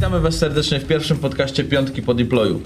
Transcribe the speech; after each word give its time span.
Witamy 0.00 0.20
Was 0.20 0.34
serdecznie 0.34 0.80
w 0.80 0.86
pierwszym 0.86 1.16
podcaście 1.16 1.64
Piątki 1.64 2.02
po 2.02 2.14
deployu. 2.14 2.60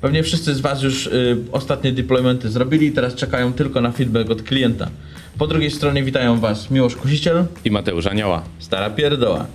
Pewnie 0.00 0.22
wszyscy 0.22 0.54
z 0.54 0.60
Was 0.60 0.82
już 0.82 1.06
y, 1.06 1.36
ostatnie 1.52 1.92
deploymenty 1.92 2.50
zrobili 2.50 2.86
i 2.86 2.92
teraz 2.92 3.14
czekają 3.14 3.52
tylko 3.52 3.80
na 3.80 3.92
feedback 3.92 4.30
od 4.30 4.42
klienta. 4.42 4.90
Po 5.38 5.46
drugiej 5.46 5.70
stronie 5.70 6.02
witają 6.02 6.40
Was 6.40 6.70
Miłosz 6.70 6.96
Kusiciel, 6.96 7.44
I 7.64 7.70
Mateusz 7.70 8.06
Anioła. 8.06 8.42
stara 8.58 8.90
pierdoła. 8.90 9.46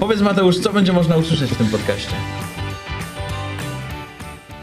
Powiedz 0.00 0.20
Mateusz, 0.20 0.58
co 0.58 0.72
będzie 0.72 0.92
można 0.92 1.16
usłyszeć 1.16 1.50
w 1.50 1.56
tym 1.56 1.66
podcaście? 1.66 2.12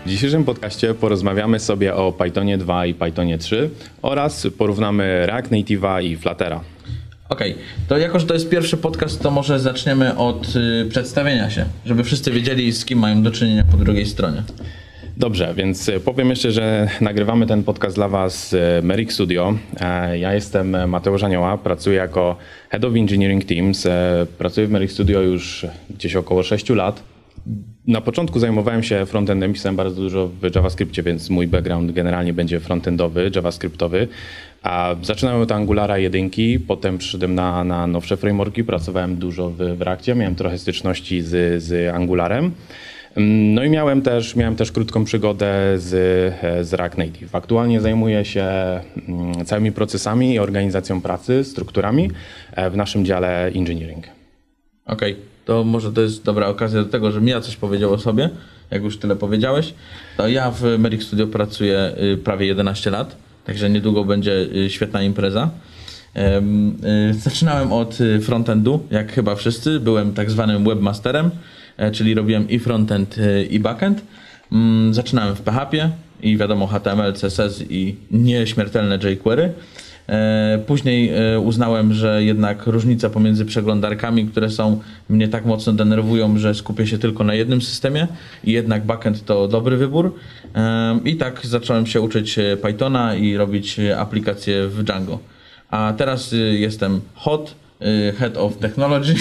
W 0.05 0.09
dzisiejszym 0.09 0.43
podcaście 0.43 0.93
porozmawiamy 0.93 1.59
sobie 1.59 1.95
o 1.95 2.11
Pythonie 2.11 2.57
2 2.57 2.85
i 2.85 2.93
Pythonie 2.93 3.37
3 3.37 3.69
oraz 4.01 4.47
porównamy 4.57 5.25
React 5.25 5.51
Native'a 5.51 6.03
i 6.03 6.17
Fluttera. 6.17 6.61
Okej, 7.33 7.55
to 7.87 7.97
jako, 7.97 8.19
że 8.19 8.25
to 8.25 8.33
jest 8.33 8.49
pierwszy 8.49 8.77
podcast, 8.77 9.21
to 9.21 9.31
może 9.31 9.59
zaczniemy 9.59 10.17
od 10.17 10.55
y, 10.55 10.85
przedstawienia 10.89 11.49
się, 11.49 11.65
żeby 11.85 12.03
wszyscy 12.03 12.31
wiedzieli, 12.31 12.71
z 12.71 12.85
kim 12.85 12.99
mają 12.99 13.23
do 13.23 13.31
czynienia 13.31 13.63
po 13.71 13.77
drugiej 13.77 14.05
stronie. 14.05 14.43
Dobrze, 15.17 15.53
więc 15.57 15.91
powiem 16.05 16.29
jeszcze, 16.29 16.51
że 16.51 16.87
nagrywamy 17.01 17.47
ten 17.47 17.63
podcast 17.63 17.95
dla 17.95 18.07
Was 18.07 18.49
z 18.49 18.85
Merrick 18.85 19.11
Studio. 19.11 19.57
E, 19.81 20.17
Ja 20.19 20.33
jestem 20.33 20.89
Mateusz 20.89 21.23
Anioła, 21.23 21.57
pracuję 21.57 21.95
jako 21.97 22.35
Head 22.69 22.85
of 22.85 22.95
Engineering 22.95 23.45
Teams. 23.45 23.85
E, 23.85 24.25
Pracuję 24.37 24.67
w 24.67 24.71
Merrick 24.71 24.93
Studio 24.93 25.21
już 25.21 25.65
gdzieś 25.89 26.15
około 26.15 26.43
6 26.43 26.69
lat. 26.69 27.03
Na 27.87 28.01
początku 28.01 28.39
zajmowałem 28.39 28.83
się 28.83 29.05
frontendem, 29.05 29.53
pisałem 29.53 29.75
bardzo 29.75 30.01
dużo 30.01 30.27
w 30.27 30.55
JavaScriptie, 30.55 31.03
więc 31.03 31.29
mój 31.29 31.47
background 31.47 31.91
generalnie 31.91 32.33
będzie 32.33 32.59
frontendowy, 32.59 33.31
JavaScriptowy. 33.35 34.07
A 34.63 34.95
zaczynałem 35.01 35.41
od 35.41 35.51
Angulara 35.51 35.97
1, 35.97 36.29
potem 36.67 36.97
przyszedłem 36.97 37.35
na, 37.35 37.63
na 37.63 37.87
nowsze 37.87 38.17
frameworki, 38.17 38.63
pracowałem 38.63 39.15
dużo 39.15 39.49
w, 39.49 39.57
w 39.57 39.81
Reactie, 39.81 40.15
miałem 40.15 40.35
trochę 40.35 40.57
styczności 40.57 41.21
z, 41.21 41.63
z 41.63 41.95
Angularem. 41.95 42.51
Mm, 43.15 43.53
No 43.53 43.63
i 43.63 43.69
miałem 43.69 44.01
też, 44.01 44.35
miałem 44.35 44.55
też 44.55 44.71
krótką 44.71 45.03
przygodę 45.03 45.53
z, 45.75 45.89
z 46.67 46.73
React 46.73 46.97
Native. 46.97 47.35
Aktualnie 47.35 47.81
zajmuję 47.81 48.25
się 48.25 48.45
mm, 48.45 49.45
całymi 49.45 49.71
procesami 49.71 50.33
i 50.33 50.39
organizacją 50.39 51.01
pracy, 51.01 51.43
strukturami 51.43 52.11
e, 52.51 52.69
w 52.69 52.77
naszym 52.77 53.05
dziale 53.05 53.45
engineering. 53.45 54.07
Okej, 54.85 55.15
to 55.45 55.63
może 55.63 55.91
to 55.91 56.01
jest 56.01 56.23
dobra 56.23 56.47
okazja 56.47 56.83
do 56.83 56.89
tego, 56.89 57.11
żebym 57.11 57.27
ja 57.27 57.41
coś 57.41 57.55
powiedział 57.55 57.93
o 57.93 57.97
sobie, 57.97 58.29
jak 58.71 58.83
już 58.83 58.97
tyle 58.97 59.15
powiedziałeś. 59.15 59.73
To 60.17 60.27
ja 60.27 60.51
w 60.51 60.63
Merrick 60.79 61.03
Studio 61.03 61.27
pracuję 61.27 61.91
y, 62.13 62.17
prawie 62.17 62.45
11 62.45 62.91
lat, 62.91 63.15
także 63.45 63.69
niedługo 63.69 64.05
będzie 64.05 64.31
y, 64.55 64.69
świetna 64.69 65.03
impreza. 65.03 65.49
Y, 67.09 67.13
Zaczynałem 67.13 67.73
od 67.73 67.97
frontendu, 68.21 68.87
jak 68.91 69.11
chyba 69.11 69.35
wszyscy. 69.35 69.79
Byłem 69.79 70.13
tak 70.13 70.31
zwanym 70.31 70.63
webmasterem, 70.65 71.29
e, 71.77 71.91
czyli 71.91 72.13
robiłem 72.13 72.49
i 72.49 72.59
frontend, 72.59 73.15
i 73.49 73.59
backend. 73.59 74.01
Mm, 74.51 74.93
Zaczynałem 74.93 75.35
w 75.35 75.41
PHP 75.41 75.89
i 76.21 76.37
wiadomo 76.37 76.67
HTML, 76.67 77.13
CSS 77.13 77.63
i 77.69 77.95
nieśmiertelne 78.11 78.99
jQuery. 79.11 79.53
E, 80.09 80.59
Później 80.67 81.09
e, 81.09 81.39
uznałem, 81.39 81.93
że 81.93 82.23
jednak 82.23 82.67
różnica 82.67 83.09
pomiędzy 83.09 83.45
przeglądarkami, 83.45 84.25
które 84.25 84.49
są 84.49 84.79
mnie 85.09 85.27
tak 85.27 85.45
mocno 85.45 85.73
denerwują, 85.73 86.37
że 86.37 86.55
skupię 86.55 86.87
się 86.87 86.97
tylko 86.97 87.23
na 87.23 87.33
jednym 87.33 87.61
systemie 87.61 88.07
i 88.43 88.51
jednak 88.51 88.85
backend 88.85 89.25
to 89.25 89.47
dobry 89.47 89.77
wybór. 89.77 90.15
E, 90.55 90.99
I 91.05 91.15
tak 91.15 91.45
zacząłem 91.45 91.85
się 91.85 92.01
uczyć 92.01 92.39
Pythona 92.61 93.15
i 93.15 93.37
robić 93.37 93.79
aplikacje 93.97 94.67
w 94.67 94.83
Django. 94.83 95.19
A 95.69 95.93
teraz 95.97 96.35
jestem 96.51 97.01
hot, 97.15 97.55
Head 98.19 98.37
of 98.37 98.57
Technology 98.57 99.15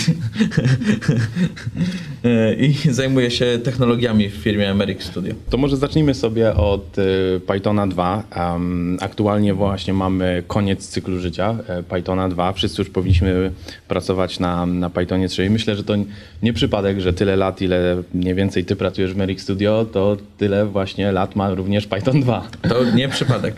E, 2.25 2.55
i 2.67 2.75
zajmuję 2.91 3.31
się 3.31 3.59
technologiami 3.65 4.29
w 4.29 4.35
firmie 4.35 4.75
Merrick 4.75 5.03
Studio. 5.03 5.35
To 5.51 5.57
może 5.57 5.77
zacznijmy 5.77 6.15
sobie 6.15 6.55
od 6.55 6.99
y, 6.99 7.41
Pythona 7.47 7.87
2. 7.87 8.23
Em, 8.31 8.99
aktualnie 9.01 9.55
właśnie 9.55 9.93
mamy 9.93 10.43
koniec 10.47 10.89
cyklu 10.89 11.19
życia 11.19 11.57
Pythona 11.89 12.29
2. 12.29 12.53
Wszyscy 12.53 12.83
już 12.83 12.91
powinniśmy 12.91 13.51
pracować 13.89 14.41
na, 14.41 14.67
na 14.67 14.91
Pythonie 14.91 15.29
3 15.29 15.45
i 15.45 15.51
myślę, 15.51 15.77
że 15.77 15.85
to 15.85 15.95
nie 16.43 16.53
przypadek, 16.53 17.01
że 17.01 17.13
tyle 17.13 17.37
lat, 17.37 17.63
ile 17.63 18.03
mniej 18.15 18.35
więcej 18.35 18.65
ty 18.65 18.77
pracujesz 18.77 19.15
w 19.15 19.17
Merrick 19.17 19.41
Studio, 19.41 19.87
to 19.93 20.17
tyle 20.39 20.67
właśnie 20.67 21.13
lat 21.13 21.37
ma 21.37 21.55
również 21.55 21.87
Python 21.87 22.21
2. 22.21 22.49
To 22.69 22.85
nie 22.95 23.09
przypadek. 23.09 23.55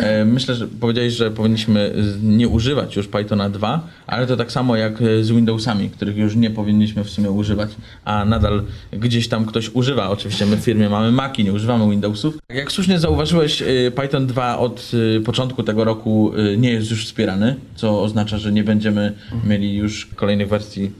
E, 0.00 0.24
Myślę, 0.24 0.54
że 0.54 0.68
powiedziałeś, 0.68 1.12
że 1.12 1.30
powinniśmy 1.30 1.92
nie 2.22 2.48
używać 2.48 2.96
już 2.96 3.08
Pythona 3.08 3.50
2, 3.50 3.88
ale 4.06 4.26
to 4.26 4.36
tak 4.36 4.45
samo 4.52 4.76
jak 4.76 5.02
e, 5.02 5.24
z 5.24 5.30
Windowsami, 5.30 5.90
których 5.90 6.16
już 6.16 6.36
nie 6.36 6.50
powinniśmy 6.50 7.04
w 7.04 7.10
sumie 7.10 7.30
używać, 7.30 7.70
a 8.04 8.24
nadal 8.24 8.62
gdzieś 8.92 9.28
tam 9.28 9.46
ktoś 9.46 9.70
używa. 9.74 10.10
Oczywiście 10.10 10.46
my 10.46 10.56
w 10.56 10.60
firmie 10.60 10.88
mamy 10.88 11.12
Maci, 11.12 11.44
nie 11.44 11.52
używamy 11.52 11.90
Windowsów. 11.90 12.38
Jak 12.48 12.72
słusznie 12.72 12.98
zauważyłeś, 12.98 13.62
e, 13.62 13.66
Python 13.90 14.26
2 14.26 14.58
od 14.58 14.90
e, 15.16 15.20
początku 15.20 15.62
tego 15.62 15.84
roku 15.84 16.32
nie 16.58 16.70
jest 16.70 16.90
już 16.90 17.06
wspierany, 17.06 17.56
co 17.74 18.02
oznacza, 18.02 18.38
że 18.38 18.52
nie 18.52 18.64
będziemy 18.64 19.12
mieli 19.44 19.76
już 19.76 20.06
kolejnych 20.06 20.48
wersji 20.48 20.90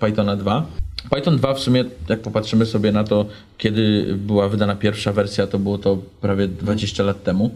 Pythona 0.00 0.36
2. 0.36 0.66
Python 1.10 1.36
2 1.36 1.54
w 1.54 1.60
sumie, 1.60 1.84
jak 2.08 2.20
popatrzymy 2.20 2.66
sobie 2.66 2.92
na 2.92 3.04
to, 3.04 3.26
kiedy 3.58 4.14
była 4.18 4.48
wydana 4.48 4.76
pierwsza 4.76 5.12
wersja, 5.12 5.46
to 5.46 5.58
było 5.58 5.78
to 5.78 5.98
prawie 6.20 6.48
20 6.48 7.02
lat 7.02 7.22
temu, 7.22 7.50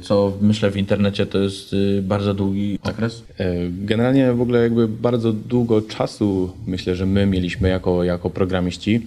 co 0.00 0.32
myślę 0.40 0.70
w 0.70 0.76
internecie 0.76 1.26
to 1.26 1.38
jest 1.38 1.72
y, 1.72 2.02
bardzo 2.02 2.34
długi 2.34 2.78
okres. 2.82 3.22
E, 3.38 3.54
Generalnie 3.70 4.32
w 4.32 4.40
ogóle 4.40 4.62
jakby 4.62 4.88
bardzo 4.88 5.32
długo 5.32 5.82
czasu 5.82 6.52
myślę, 6.66 6.96
że 6.96 7.06
my 7.06 7.26
mieliśmy 7.26 7.68
jako, 7.68 8.04
jako 8.04 8.30
programiści, 8.30 9.06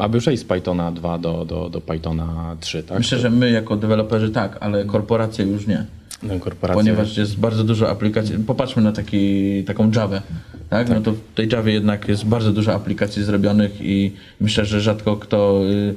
aby 0.00 0.18
przejść 0.18 0.42
z 0.42 0.44
Pythona 0.44 0.92
2 0.92 1.18
do, 1.18 1.44
do, 1.44 1.70
do 1.70 1.80
Pythona 1.80 2.56
3, 2.60 2.82
tak? 2.82 2.98
Myślę, 2.98 3.18
że 3.18 3.30
my 3.30 3.50
jako 3.50 3.76
deweloperzy 3.76 4.30
tak, 4.30 4.56
ale 4.60 4.84
korporacje 4.84 5.44
już 5.44 5.66
nie. 5.66 5.86
Tę 6.28 6.40
korporację. 6.40 6.82
Ponieważ 6.82 7.16
jest 7.16 7.38
bardzo 7.38 7.64
dużo 7.64 7.90
aplikacji. 7.90 8.38
Popatrzmy 8.38 8.82
na 8.82 8.92
taki, 8.92 9.64
taką 9.64 9.90
Javę. 9.90 10.22
Tak? 10.70 10.88
No 10.88 11.00
to 11.00 11.12
w 11.12 11.20
tej 11.34 11.48
Javie 11.52 11.72
jednak 11.72 12.08
jest 12.08 12.24
bardzo 12.24 12.52
dużo 12.52 12.74
aplikacji 12.74 13.24
zrobionych 13.24 13.72
i 13.80 14.12
myślę, 14.40 14.64
że 14.64 14.80
rzadko 14.80 15.16
kto 15.16 15.62
y, 15.70 15.94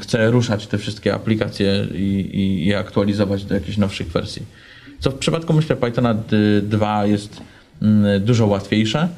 chce 0.00 0.30
ruszać 0.30 0.66
te 0.66 0.78
wszystkie 0.78 1.14
aplikacje 1.14 1.86
i, 1.94 2.66
i, 2.66 2.74
aktualizować 2.74 3.44
do 3.44 3.54
jakichś 3.54 3.76
nowszych 3.78 4.08
wersji. 4.08 4.42
Co 5.00 5.10
w 5.10 5.14
przypadku 5.14 5.52
myślę 5.52 5.76
Pythona 5.76 6.14
d- 6.14 6.62
2 6.62 7.06
jest 7.06 7.40
mm, 7.82 8.24
dużo 8.24 8.46
łatwiejsze, 8.46 9.08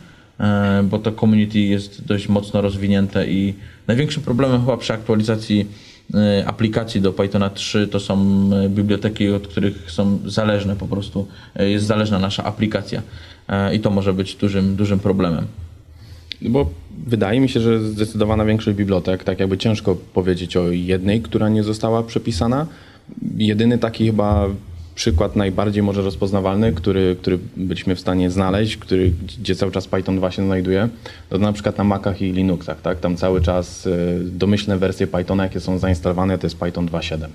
e, 0.40 0.82
bo 0.90 0.98
to 0.98 1.12
community 1.12 1.58
jest 1.58 2.04
dość 2.04 2.28
mocno 2.28 2.60
rozwinięte 2.60 3.28
i 3.28 3.54
największym 3.86 4.22
problemem 4.22 4.60
chyba 4.60 4.76
przy 4.76 4.92
aktualizacji 4.92 5.66
e, 6.14 6.46
aplikacji 6.46 7.00
do 7.00 7.12
Pythona 7.12 7.50
3 7.50 7.88
to 7.88 8.00
są 8.00 8.14
e, 8.54 8.68
biblioteki, 8.68 9.28
od 9.28 9.48
których 9.48 9.90
są 9.90 10.18
zależne 10.26 10.76
po 10.76 10.86
prostu, 10.86 11.28
jest 11.58 11.86
zależna 11.86 12.18
nasza 12.18 12.44
aplikacja 12.44 13.02
i 13.72 13.80
to 13.80 13.90
może 13.90 14.12
być 14.12 14.34
dużym, 14.34 14.76
dużym 14.76 14.98
problemem. 14.98 15.46
No 16.42 16.50
Bo 16.50 16.70
wydaje 17.06 17.40
mi 17.40 17.48
się, 17.48 17.60
że 17.60 17.80
zdecydowana 17.80 18.44
większość 18.44 18.76
bibliotek, 18.76 19.24
tak 19.24 19.40
jakby 19.40 19.58
ciężko 19.58 19.96
powiedzieć 20.14 20.56
o 20.56 20.70
jednej, 20.70 21.20
która 21.20 21.48
nie 21.48 21.62
została 21.62 22.02
przepisana. 22.02 22.66
Jedyny 23.36 23.78
taki 23.78 24.06
chyba 24.06 24.48
przykład 24.98 25.36
najbardziej 25.36 25.82
może 25.82 26.02
rozpoznawalny, 26.02 26.72
który, 26.72 27.16
który 27.20 27.38
byliśmy 27.56 27.94
w 27.96 28.00
stanie 28.00 28.30
znaleźć, 28.30 28.76
który, 28.76 29.12
gdzie 29.40 29.54
cały 29.54 29.72
czas 29.72 29.88
Python 29.88 30.16
2 30.16 30.30
się 30.30 30.44
znajduje, 30.44 30.88
to 31.30 31.38
na 31.38 31.52
przykład 31.52 31.78
na 31.78 31.84
Macach 31.84 32.22
i 32.22 32.32
Linuxach, 32.32 32.80
tak? 32.80 33.00
Tam 33.00 33.16
cały 33.16 33.40
czas 33.40 33.86
y, 33.86 34.20
domyślne 34.24 34.78
wersje 34.78 35.06
Pythona, 35.06 35.42
jakie 35.42 35.60
są 35.60 35.78
zainstalowane, 35.78 36.38
to 36.38 36.46
jest 36.46 36.58
Python 36.58 36.86
2.7. 36.86 37.26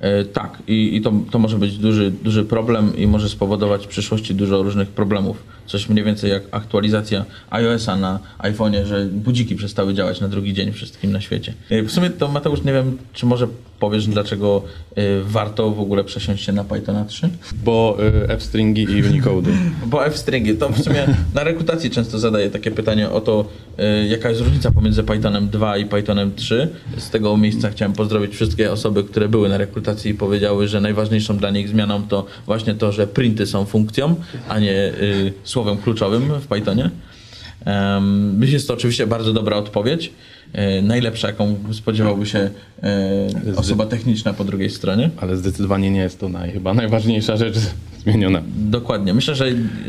E, 0.00 0.24
Tak, 0.24 0.58
i, 0.68 0.96
i 0.96 1.00
to, 1.00 1.12
to 1.30 1.38
może 1.38 1.58
być 1.58 1.78
duży, 1.78 2.10
duży 2.10 2.44
problem 2.44 2.96
i 2.96 3.06
może 3.06 3.28
spowodować 3.28 3.86
w 3.86 3.88
przyszłości 3.88 4.34
dużo 4.34 4.62
różnych 4.62 4.88
problemów. 4.88 5.42
Coś 5.66 5.88
mniej 5.88 6.04
więcej 6.04 6.30
jak 6.30 6.42
aktualizacja 6.50 7.24
iOS-a 7.50 7.96
na 7.96 8.18
iPhone'ie, 8.38 8.84
że 8.84 9.06
budziki 9.06 9.56
przestały 9.56 9.94
działać 9.94 10.20
na 10.20 10.28
drugi 10.28 10.54
dzień 10.54 10.72
wszystkim 10.72 11.12
na 11.12 11.20
świecie. 11.20 11.54
W 11.70 11.90
sumie 11.90 12.10
to 12.10 12.28
Mateusz, 12.28 12.62
nie 12.62 12.72
wiem, 12.72 12.98
czy 13.12 13.26
może 13.26 13.48
powiesz, 13.80 14.06
dlaczego 14.06 14.62
e, 14.94 15.02
warto 15.22 15.70
w 15.70 15.80
ogóle 15.80 16.04
przesiąść 16.04 16.44
się 16.44 16.52
na 16.52 16.64
Pythona 16.64 17.04
3? 17.04 17.28
Bo 17.64 17.98
y, 18.24 18.28
F-stringi 18.28 18.82
i 18.82 19.02
Unicode. 19.02 19.50
Bo 19.86 20.06
F-stringi, 20.06 20.56
to 20.56 20.68
w 20.68 20.82
sumie 20.82 21.06
na 21.34 21.44
rekrutacji 21.44 21.90
często 21.90 22.18
zadaję 22.18 22.50
takie 22.50 22.70
pytanie 22.70 23.10
o 23.10 23.20
to, 23.20 23.44
y, 23.78 24.06
jaka 24.06 24.28
jest 24.28 24.40
różnica 24.40 24.70
pomiędzy 24.70 25.02
Pythonem 25.02 25.48
2 25.48 25.76
i 25.76 25.86
Pythonem 25.86 26.34
3. 26.34 26.68
Z 26.98 27.10
tego 27.10 27.36
miejsca 27.36 27.70
chciałem 27.70 27.92
pozdrowić 27.92 28.34
wszystkie 28.34 28.72
osoby, 28.72 29.04
które 29.04 29.28
były 29.28 29.48
na 29.48 29.58
rekrutacji 29.58 30.10
i 30.10 30.14
powiedziały, 30.14 30.68
że 30.68 30.80
najważniejszą 30.80 31.36
dla 31.36 31.50
nich 31.50 31.68
zmianą 31.68 32.02
to 32.02 32.26
właśnie 32.46 32.74
to, 32.74 32.92
że 32.92 33.06
printy 33.06 33.46
są 33.46 33.64
funkcją, 33.64 34.14
a 34.48 34.58
nie 34.58 34.72
y, 34.72 35.32
słowem 35.56 35.76
kluczowym 35.76 36.22
w 36.40 36.46
Pythonie. 36.46 36.90
Um, 37.66 38.42
jest 38.42 38.68
to 38.68 38.74
oczywiście 38.74 39.06
bardzo 39.06 39.32
dobra 39.32 39.56
odpowiedź. 39.56 40.12
E, 40.52 40.82
najlepsza, 40.82 41.28
jaką 41.28 41.56
spodziewałby 41.72 42.26
się 42.26 42.50
e, 42.82 43.56
osoba 43.56 43.86
techniczna 43.86 44.32
po 44.32 44.44
drugiej 44.44 44.70
stronie. 44.70 45.10
Ale 45.16 45.36
zdecydowanie 45.36 45.90
nie 45.90 46.00
jest 46.00 46.20
to 46.20 46.28
naj, 46.28 46.52
chyba 46.52 46.74
najważniejsza 46.74 47.36
rzecz 47.36 47.56
zmieniona. 48.04 48.42
Dokładnie. 48.56 49.14
Myślę, 49.14 49.34
że 49.34 49.46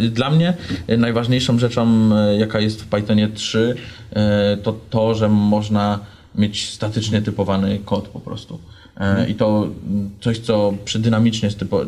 dla 0.09 0.29
mnie 0.29 0.53
najważniejszą 0.97 1.59
rzeczą, 1.59 2.09
e, 2.15 2.37
jaka 2.37 2.59
jest 2.59 2.81
w 2.81 2.87
Pythonie 2.87 3.27
3, 3.27 3.75
e, 4.13 4.57
to 4.63 4.79
to, 4.89 5.15
że 5.15 5.29
można 5.29 5.99
mieć 6.35 6.69
statycznie 6.69 7.21
typowany 7.21 7.79
kod 7.85 8.07
po 8.07 8.19
prostu. 8.19 8.59
E, 8.97 9.29
I 9.29 9.35
to 9.35 9.67
coś, 10.21 10.39
co 10.39 10.73
przy 10.85 10.99
dynamicznie, 10.99 11.49
typo, 11.49 11.85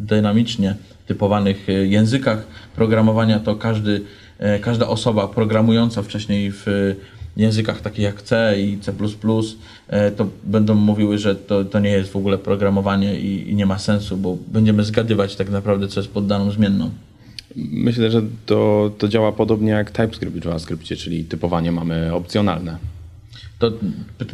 dynamicznie 0.00 0.76
typowanych 1.06 1.66
językach 1.84 2.46
programowania, 2.76 3.40
to 3.40 3.56
każdy, 3.56 4.00
każda 4.60 4.88
osoba 4.88 5.28
programująca 5.28 6.02
wcześniej 6.02 6.52
w 6.52 6.66
językach 7.36 7.80
takich 7.80 8.04
jak 8.04 8.22
C 8.22 8.54
i 8.60 8.78
C++, 8.78 8.92
to 10.16 10.26
będą 10.44 10.74
mówiły, 10.74 11.18
że 11.18 11.34
to, 11.34 11.64
to 11.64 11.80
nie 11.80 11.90
jest 11.90 12.10
w 12.12 12.16
ogóle 12.16 12.38
programowanie 12.38 13.20
i, 13.20 13.50
i 13.50 13.54
nie 13.54 13.66
ma 13.66 13.78
sensu, 13.78 14.16
bo 14.16 14.38
będziemy 14.48 14.84
zgadywać 14.84 15.36
tak 15.36 15.50
naprawdę, 15.50 15.88
co 15.88 16.00
jest 16.00 16.12
pod 16.12 16.26
daną 16.26 16.50
zmienną. 16.50 16.90
Myślę, 17.56 18.10
że 18.10 18.22
to, 18.46 18.90
to 18.98 19.08
działa 19.08 19.32
podobnie 19.32 19.70
jak 19.70 19.90
TypeScript 19.90 20.36
w 20.36 20.44
JavaScriptie, 20.44 20.96
czyli 20.96 21.24
typowanie 21.24 21.72
mamy 21.72 22.14
opcjonalne. 22.14 22.76
To, 23.58 23.70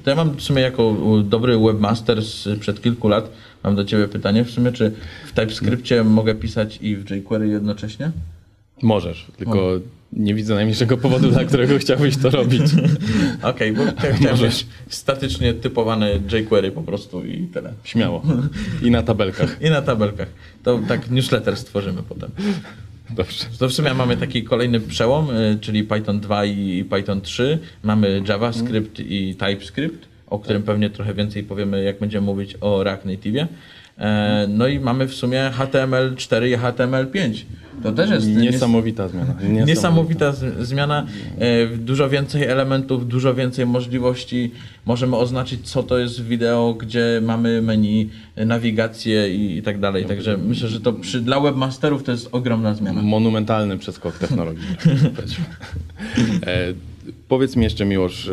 to 0.02 0.10
ja 0.10 0.16
mam 0.16 0.36
w 0.36 0.42
sumie 0.42 0.62
jako 0.62 0.96
dobry 1.24 1.58
webmaster 1.58 2.24
sprzed 2.24 2.82
kilku 2.82 3.08
lat, 3.08 3.30
mam 3.64 3.76
do 3.76 3.84
Ciebie 3.84 4.08
pytanie 4.08 4.44
w 4.44 4.50
sumie, 4.50 4.72
czy 4.72 4.92
w 5.26 5.32
TypeScriptie 5.32 6.04
mogę 6.04 6.34
pisać 6.34 6.78
i 6.82 6.96
w 6.96 7.10
jQuery 7.10 7.48
jednocześnie? 7.48 8.10
Możesz, 8.82 9.26
tylko 9.36 9.58
o. 9.58 9.80
nie 10.12 10.34
widzę 10.34 10.54
najmniejszego 10.54 10.96
powodu, 10.96 11.30
dla 11.30 11.44
którego 11.44 11.78
chciałbyś 11.78 12.16
to 12.16 12.30
robić. 12.30 12.62
Okej, 13.42 13.72
okay, 13.72 13.72
bo 13.72 13.92
chciałem 13.98 14.22
Możesz. 14.30 14.66
statycznie 14.88 15.54
typowane 15.54 16.18
jQuery 16.32 16.72
po 16.72 16.82
prostu 16.82 17.24
i 17.24 17.46
tyle. 17.46 17.72
Śmiało. 17.84 18.22
I 18.82 18.90
na 18.90 19.02
tabelkach. 19.02 19.56
I 19.66 19.70
na 19.70 19.82
tabelkach. 19.82 20.28
To 20.62 20.80
tak 20.88 21.10
newsletter 21.10 21.56
stworzymy 21.56 22.02
potem. 22.08 22.30
Dobrze. 23.10 23.44
To 23.58 23.68
w 23.68 23.72
sumie 23.72 23.94
mamy 23.94 24.16
taki 24.16 24.44
kolejny 24.44 24.80
przełom, 24.80 25.30
y, 25.30 25.58
czyli 25.60 25.84
Python 25.84 26.20
2 26.20 26.44
i 26.44 26.84
Python 26.84 27.20
3. 27.20 27.58
Mamy 27.82 28.22
JavaScript 28.28 29.00
i 29.00 29.34
TypeScript, 29.34 30.08
o 30.30 30.38
którym 30.38 30.62
pewnie 30.62 30.90
trochę 30.90 31.14
więcej 31.14 31.42
powiemy, 31.42 31.84
jak 31.84 31.98
będziemy 31.98 32.26
mówić 32.26 32.56
o 32.60 32.84
React 32.84 33.04
Native. 33.04 33.46
E, 33.98 34.46
no 34.48 34.66
i 34.68 34.80
mamy 34.80 35.08
w 35.08 35.14
sumie 35.14 35.50
HTML4 35.58 36.48
i 36.48 36.56
HTML5. 36.56 37.44
To 37.82 37.92
też 37.92 38.10
jest 38.10 38.28
niesamowita 38.28 39.08
zmiana. 39.08 39.32
Niesamowita, 39.32 39.66
niesamowita 39.66 40.32
zmiana. 40.60 41.06
E, 41.38 41.66
dużo 41.66 42.08
więcej 42.08 42.44
elementów, 42.44 43.08
dużo 43.08 43.34
więcej 43.34 43.66
możliwości. 43.66 44.50
Możemy 44.86 45.16
oznaczyć, 45.16 45.70
co 45.70 45.82
to 45.82 45.98
jest 45.98 46.24
wideo, 46.24 46.74
gdzie 46.74 47.20
mamy 47.22 47.62
menu, 47.62 48.10
nawigację 48.36 49.34
i, 49.34 49.56
i 49.56 49.62
tak 49.62 49.80
dalej. 49.80 50.04
Także 50.04 50.36
myślę, 50.36 50.68
że 50.68 50.80
to 50.80 50.92
przy, 50.92 51.20
dla 51.20 51.40
webmasterów 51.40 52.02
to 52.02 52.12
jest 52.12 52.28
ogromna 52.32 52.74
zmiana. 52.74 53.02
Monumentalny 53.02 53.78
przeskok 53.78 54.18
technologii. 54.18 54.64
e, 56.46 56.74
powiedz 57.28 57.56
mi 57.56 57.64
jeszcze, 57.64 57.84
Miłosz, 57.84 58.28
e, 58.28 58.32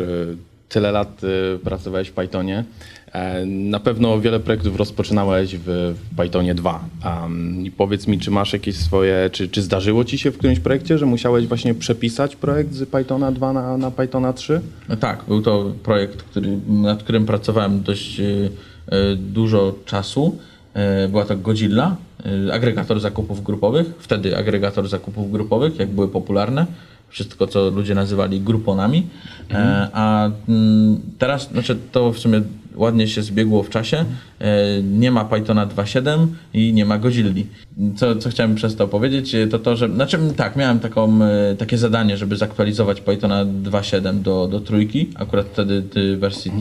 tyle 0.68 0.92
lat 0.92 1.20
e, 1.24 1.58
pracowałeś 1.58 2.08
w 2.08 2.12
Pythonie. 2.12 2.64
E, 3.12 3.46
na 3.46 3.80
pewno 3.80 4.20
wiele 4.20 4.40
projektów 4.40 4.76
rozpoczynałeś 4.76 5.56
w, 5.56 5.94
Pythonie 6.16 6.54
2. 6.54 6.84
Um, 7.04 7.66
I 7.66 7.70
powiedz 7.70 8.06
mi, 8.06 8.18
czy 8.18 8.30
masz 8.30 8.52
jakieś 8.52 8.76
swoje, 8.76 9.30
czy, 9.32 9.48
czy 9.48 9.62
zdarzyło 9.62 10.04
ci 10.04 10.18
się 10.18 10.30
w 10.30 10.38
którymś 10.38 10.60
projekcie, 10.60 10.98
że 10.98 11.06
musiałeś 11.06 11.46
właśnie 11.46 11.74
przepisać 11.74 12.36
projekt 12.36 12.72
z 12.72 12.88
Pythona 12.88 13.32
2 13.32 13.52
na, 13.52 13.76
na 13.76 13.90
Pythona 13.90 14.32
3? 14.32 14.60
No 14.88 14.96
tak, 14.96 15.24
był 15.28 15.42
to 15.42 15.72
projekt, 15.82 16.22
który, 16.22 16.58
nad 16.68 17.02
którym 17.02 17.26
pracowałem 17.26 17.82
dość 17.82 18.20
y, 18.20 18.50
dużo 19.16 19.74
czasu. 19.84 20.38
Y, 21.04 21.08
była 21.08 21.24
to 21.24 21.36
Godzilla, 21.36 21.96
y, 22.48 22.52
agregator 22.52 23.00
zakupów 23.00 23.42
grupowych, 23.42 23.86
wtedy 23.98 24.36
agregator 24.36 24.88
zakupów 24.88 25.32
grupowych, 25.32 25.78
jak 25.78 25.88
były 25.88 26.08
popularne 26.08 26.66
wszystko, 27.08 27.46
co 27.46 27.70
ludzie 27.70 27.94
nazywali 27.94 28.40
gruponami. 28.40 29.06
Mhm. 29.48 29.88
A 29.92 30.30
mm, 30.48 31.00
teraz, 31.18 31.50
znaczy 31.50 31.76
to 31.92 32.12
w 32.12 32.18
sumie 32.18 32.42
ładnie 32.78 33.08
się 33.08 33.22
zbiegło 33.22 33.62
w 33.62 33.70
czasie. 33.70 34.04
E, 34.40 34.82
nie 34.82 35.10
ma 35.10 35.24
Pythona 35.24 35.66
2.7 35.66 36.26
i 36.54 36.72
nie 36.72 36.84
ma 36.84 36.98
Gozilli. 36.98 37.46
Co, 37.96 38.16
co 38.16 38.30
chciałem 38.30 38.54
przez 38.54 38.76
to 38.76 38.88
powiedzieć, 38.88 39.34
e, 39.34 39.46
to 39.46 39.58
to, 39.58 39.76
że, 39.76 39.88
znaczy 39.88 40.18
tak, 40.36 40.56
miałem 40.56 40.80
taką, 40.80 41.18
takie 41.58 41.78
zadanie, 41.78 42.16
żeby 42.16 42.36
zaktualizować 42.36 43.00
Pythona 43.00 43.44
2.7 43.44 44.22
do, 44.22 44.48
do 44.48 44.60
trójki, 44.60 45.10
akurat 45.14 45.46
wtedy 45.46 46.16
wersji 46.16 46.52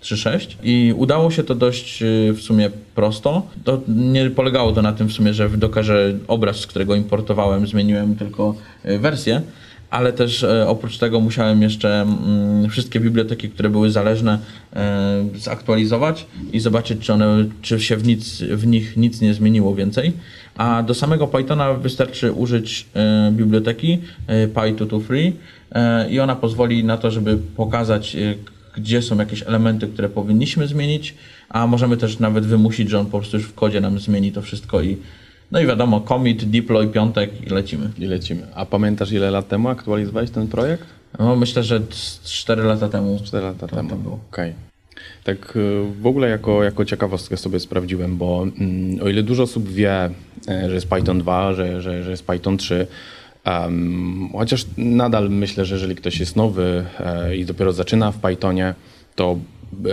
3.6 0.00 0.56
i 0.62 0.94
udało 0.96 1.30
się 1.30 1.44
to 1.44 1.54
dość 1.54 2.02
w 2.34 2.40
sumie 2.40 2.70
prosto. 2.94 3.46
To 3.64 3.80
nie 3.88 4.30
polegało 4.30 4.72
to 4.72 4.82
na 4.82 4.92
tym 4.92 5.08
w 5.08 5.12
sumie, 5.12 5.34
że 5.34 5.48
w 5.48 5.56
dokarze 5.56 6.14
obraz, 6.28 6.56
z 6.56 6.66
którego 6.66 6.94
importowałem, 6.94 7.66
zmieniłem 7.66 8.16
tylko 8.16 8.54
wersję, 8.84 9.42
ale 9.90 10.12
też 10.12 10.42
e, 10.42 10.68
oprócz 10.68 10.98
tego 10.98 11.20
musiałem 11.20 11.62
jeszcze 11.62 12.02
mm, 12.02 12.70
wszystkie 12.70 13.00
biblioteki, 13.00 13.50
które 13.50 13.70
były 13.70 13.90
zależne, 13.90 14.38
e, 14.76 15.26
zaktualizować 15.34 16.26
i 16.52 16.60
zobaczyć, 16.60 17.00
czy, 17.00 17.12
one, 17.12 17.44
czy 17.62 17.80
się 17.80 17.96
w, 17.96 18.06
nic, 18.06 18.42
w 18.42 18.66
nich 18.66 18.96
nic 18.96 19.20
nie 19.20 19.34
zmieniło 19.34 19.74
więcej. 19.74 20.12
A 20.56 20.82
do 20.82 20.94
samego 20.94 21.26
Pythona 21.26 21.74
wystarczy 21.74 22.32
użyć 22.32 22.86
e, 22.94 23.32
biblioteki 23.32 23.98
Py223 24.54 25.32
i 26.10 26.20
ona 26.20 26.36
pozwoli 26.36 26.84
na 26.84 26.96
to, 26.96 27.10
żeby 27.10 27.38
pokazać, 27.56 28.16
gdzie 28.76 29.02
są 29.02 29.18
jakieś 29.18 29.42
elementy, 29.42 29.86
które 29.86 30.08
powinniśmy 30.08 30.66
zmienić, 30.66 31.14
a 31.48 31.66
możemy 31.66 31.96
też 31.96 32.18
nawet 32.18 32.46
wymusić, 32.46 32.90
że 32.90 32.98
on 32.98 33.06
po 33.06 33.18
prostu 33.18 33.36
już 33.36 33.46
w 33.46 33.54
kodzie 33.54 33.80
nam 33.80 33.98
zmieni 33.98 34.32
to 34.32 34.42
wszystko 34.42 34.82
i 34.82 34.96
no 35.50 35.60
i 35.60 35.66
wiadomo, 35.66 36.00
commit, 36.00 36.44
deploy, 36.44 36.88
piątek 36.88 37.46
i 37.46 37.50
lecimy. 37.50 37.90
I 37.98 38.06
lecimy. 38.06 38.46
A 38.54 38.66
pamiętasz 38.66 39.12
ile 39.12 39.30
lat 39.30 39.48
temu 39.48 39.68
aktualizowałeś 39.68 40.30
ten 40.30 40.46
projekt? 40.48 40.84
No 41.18 41.36
myślę, 41.36 41.62
że 41.62 41.80
4 42.24 42.62
lata 42.62 42.88
temu. 42.88 43.20
4 43.24 43.46
lata 43.46 43.68
to, 43.68 43.76
temu. 43.76 43.90
To 43.90 43.96
było. 43.96 44.18
Okej. 44.32 44.50
Okay. 44.50 44.66
Tak 45.24 45.56
y, 45.56 45.82
w 46.00 46.06
ogóle 46.06 46.28
jako, 46.28 46.64
jako 46.64 46.84
ciekawostkę 46.84 47.36
sobie 47.36 47.60
sprawdziłem, 47.60 48.16
bo 48.16 48.46
mm, 48.60 49.02
o 49.02 49.08
ile 49.08 49.22
dużo 49.22 49.42
osób 49.42 49.68
wie, 49.68 50.10
e, 50.48 50.68
że 50.68 50.74
jest 50.74 50.88
Python 50.88 51.18
2, 51.18 51.52
że, 51.52 51.82
że, 51.82 52.02
że 52.02 52.10
jest 52.10 52.26
Python 52.26 52.56
3, 52.56 52.86
um, 53.46 54.28
chociaż 54.32 54.66
nadal 54.76 55.30
myślę, 55.30 55.64
że 55.64 55.74
jeżeli 55.74 55.94
ktoś 55.94 56.20
jest 56.20 56.36
nowy 56.36 56.84
e, 57.00 57.36
i 57.36 57.44
dopiero 57.44 57.72
zaczyna 57.72 58.12
w 58.12 58.18
Pythonie, 58.18 58.74
to 59.14 59.38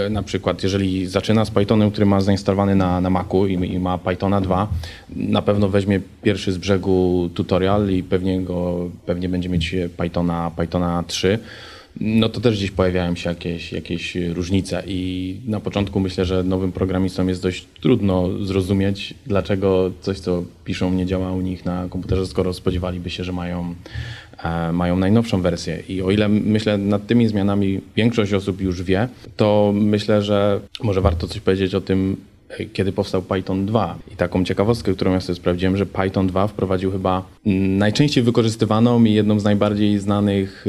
na 0.10 0.24
przykład 0.24 0.64
jeżeli 0.64 1.08
zaczyna 1.08 1.46
z 1.46 1.52
Pythonem, 1.52 1.92
który 1.92 2.06
ma 2.06 2.22
zainstalowany 2.22 2.75
na, 2.75 3.02
na 3.02 3.10
Macu 3.10 3.48
i, 3.48 3.54
i, 3.54 3.80
ma 3.80 3.98
Pythona 3.98 4.42
2, 4.42 4.68
na 5.16 5.42
pewno 5.42 5.70
weźmie 5.70 6.00
pierwszy 6.24 6.52
z 6.52 6.58
brzegu 6.58 7.30
tutorial 7.34 7.90
i 7.90 8.04
pewnie, 8.04 8.42
go, 8.42 8.90
pewnie 9.06 9.30
będzie 9.30 9.50
mieć 9.50 9.75
Pythona, 9.98 10.52
Pythona 10.58 11.03
3 11.08 11.39
no 12.01 12.30
to 12.30 12.42
też 12.42 12.58
gdzieś 12.58 12.72
pojawiają 12.72 13.15
się 13.15 13.30
jakieś, 13.30 13.72
jakieś 13.72 14.15
różnice 14.15 14.84
i 14.88 15.36
na 15.46 15.60
początku 15.60 16.00
myślę, 16.00 16.25
że 16.25 16.44
nowym 16.44 16.72
programistom 16.72 17.30
jest 17.30 17.42
dość 17.42 17.68
trudno 17.82 18.30
zrozumieć, 18.46 19.13
dlaczego 19.25 19.92
coś, 20.01 20.20
co 20.20 20.44
piszą, 20.65 20.92
nie 20.92 21.06
działa 21.06 21.32
u 21.32 21.42
nich 21.42 21.65
na 21.65 21.88
komputerze, 21.89 22.27
skoro 22.27 22.53
spodziewaliby 22.53 23.10
się, 23.10 23.24
że 23.24 23.32
mają 23.32 23.75
E, 24.33 24.33
mają 24.74 24.96
najnowszą 24.96 25.42
wersję. 25.42 25.84
I 25.90 26.02
o 26.02 26.12
ile 26.12 26.30
myślę 26.30 26.78
nad 26.78 27.08
tymi 27.08 27.28
zmianami 27.28 27.82
większość 27.96 28.34
osób 28.34 28.62
już 28.62 28.84
wie, 28.84 29.08
to 29.38 29.72
myślę, 29.76 30.22
że 30.22 30.60
może 30.84 31.02
warto 31.02 31.28
coś 31.28 31.42
powiedzieć 31.42 31.76
o 31.76 31.82
tym, 31.82 32.18
e, 32.50 32.66
kiedy 32.66 32.92
powstał 32.92 33.22
Python 33.22 33.66
2. 33.66 33.98
I 34.12 34.16
taką 34.16 34.46
ciekawostkę, 34.46 34.94
którą 34.94 35.12
ja 35.14 35.22
sobie 35.22 35.36
sprawdziłem, 35.36 35.78
że 35.78 35.86
Python 35.86 36.28
2 36.28 36.48
wprowadził 36.48 36.92
chyba 36.92 37.26
najczęściej 37.46 38.24
wykorzystywaną 38.24 39.04
i 39.04 39.14
jedną 39.14 39.40
z 39.40 39.44
najbardziej 39.44 40.00
znanych 40.00 40.66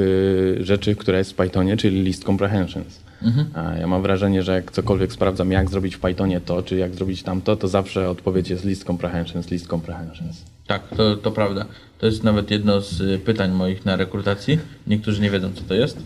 e, 0.60 0.64
rzeczy, 0.64 0.96
która 0.96 1.18
jest 1.18 1.32
w 1.32 1.34
Pythonie, 1.34 1.76
czyli 1.76 2.02
list 2.02 2.24
comprehensions. 2.24 3.04
Mhm. 3.22 3.78
Ja 3.80 3.86
mam 3.86 4.02
wrażenie, 4.02 4.42
że 4.42 4.52
jak 4.52 4.72
cokolwiek 4.72 5.12
sprawdzam, 5.12 5.52
jak 5.52 5.70
zrobić 5.70 5.96
w 5.96 6.00
Pythonie 6.00 6.40
to, 6.40 6.62
czy 6.62 6.76
jak 6.76 6.94
zrobić 6.94 7.22
tamto, 7.22 7.56
to 7.56 7.68
zawsze 7.68 8.10
odpowiedź 8.10 8.50
jest 8.50 8.64
list 8.64 8.84
comprehensions, 8.84 9.50
list 9.50 9.66
comprehensions. 9.66 10.44
Tak, 10.66 10.88
to, 10.96 11.16
to 11.16 11.30
prawda. 11.30 11.66
To 12.04 12.08
jest 12.08 12.24
nawet 12.24 12.50
jedno 12.50 12.80
z 12.80 13.00
y, 13.00 13.18
pytań 13.18 13.52
moich 13.52 13.84
na 13.84 13.96
rekrutacji. 13.96 14.58
Niektórzy 14.86 15.22
nie 15.22 15.30
wiedzą, 15.30 15.50
co 15.54 15.62
to 15.62 15.74
jest. 15.74 15.98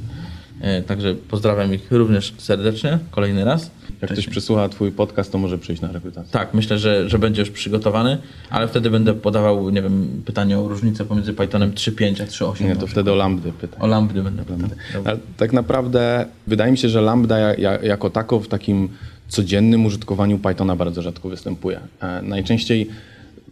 E, 0.60 0.82
także 0.82 1.14
pozdrawiam 1.14 1.74
ich 1.74 1.92
również 1.92 2.34
serdecznie, 2.38 2.98
kolejny 3.10 3.44
raz. 3.44 3.70
Jak 4.02 4.12
ktoś 4.12 4.28
przesłucha 4.28 4.68
Twój 4.68 4.92
podcast, 4.92 5.32
to 5.32 5.38
może 5.38 5.58
przyjść 5.58 5.82
na 5.82 5.92
rekrutację. 5.92 6.32
Tak, 6.32 6.54
myślę, 6.54 6.78
że, 6.78 7.08
że 7.08 7.18
będzie 7.18 7.42
już 7.42 7.50
przygotowany, 7.50 8.18
ale 8.50 8.68
wtedy 8.68 8.90
będę 8.90 9.14
podawał, 9.14 9.70
nie 9.70 9.82
wiem, 9.82 10.22
pytanie 10.26 10.58
o 10.58 10.68
różnicę 10.68 11.04
pomiędzy 11.04 11.32
Pythonem 11.32 11.72
3.5 11.72 12.22
a 12.22 12.26
3.8. 12.26 12.64
Nie, 12.64 12.76
to 12.76 12.86
wtedy 12.86 13.12
o 13.12 13.14
lambdy 13.14 13.52
pytam. 13.52 13.82
O 13.82 13.86
lambdy 13.86 14.22
będę 14.22 14.44
pytał. 14.44 15.18
Tak 15.36 15.52
naprawdę 15.52 16.26
wydaje 16.46 16.72
mi 16.72 16.78
się, 16.78 16.88
że 16.88 17.00
lambda 17.00 17.54
jako 17.82 18.10
tako 18.10 18.40
w 18.40 18.48
takim 18.48 18.88
codziennym 19.28 19.86
użytkowaniu 19.86 20.38
Pythona 20.38 20.76
bardzo 20.76 21.02
rzadko 21.02 21.28
występuje. 21.28 21.80
E, 22.00 22.22
najczęściej 22.22 22.90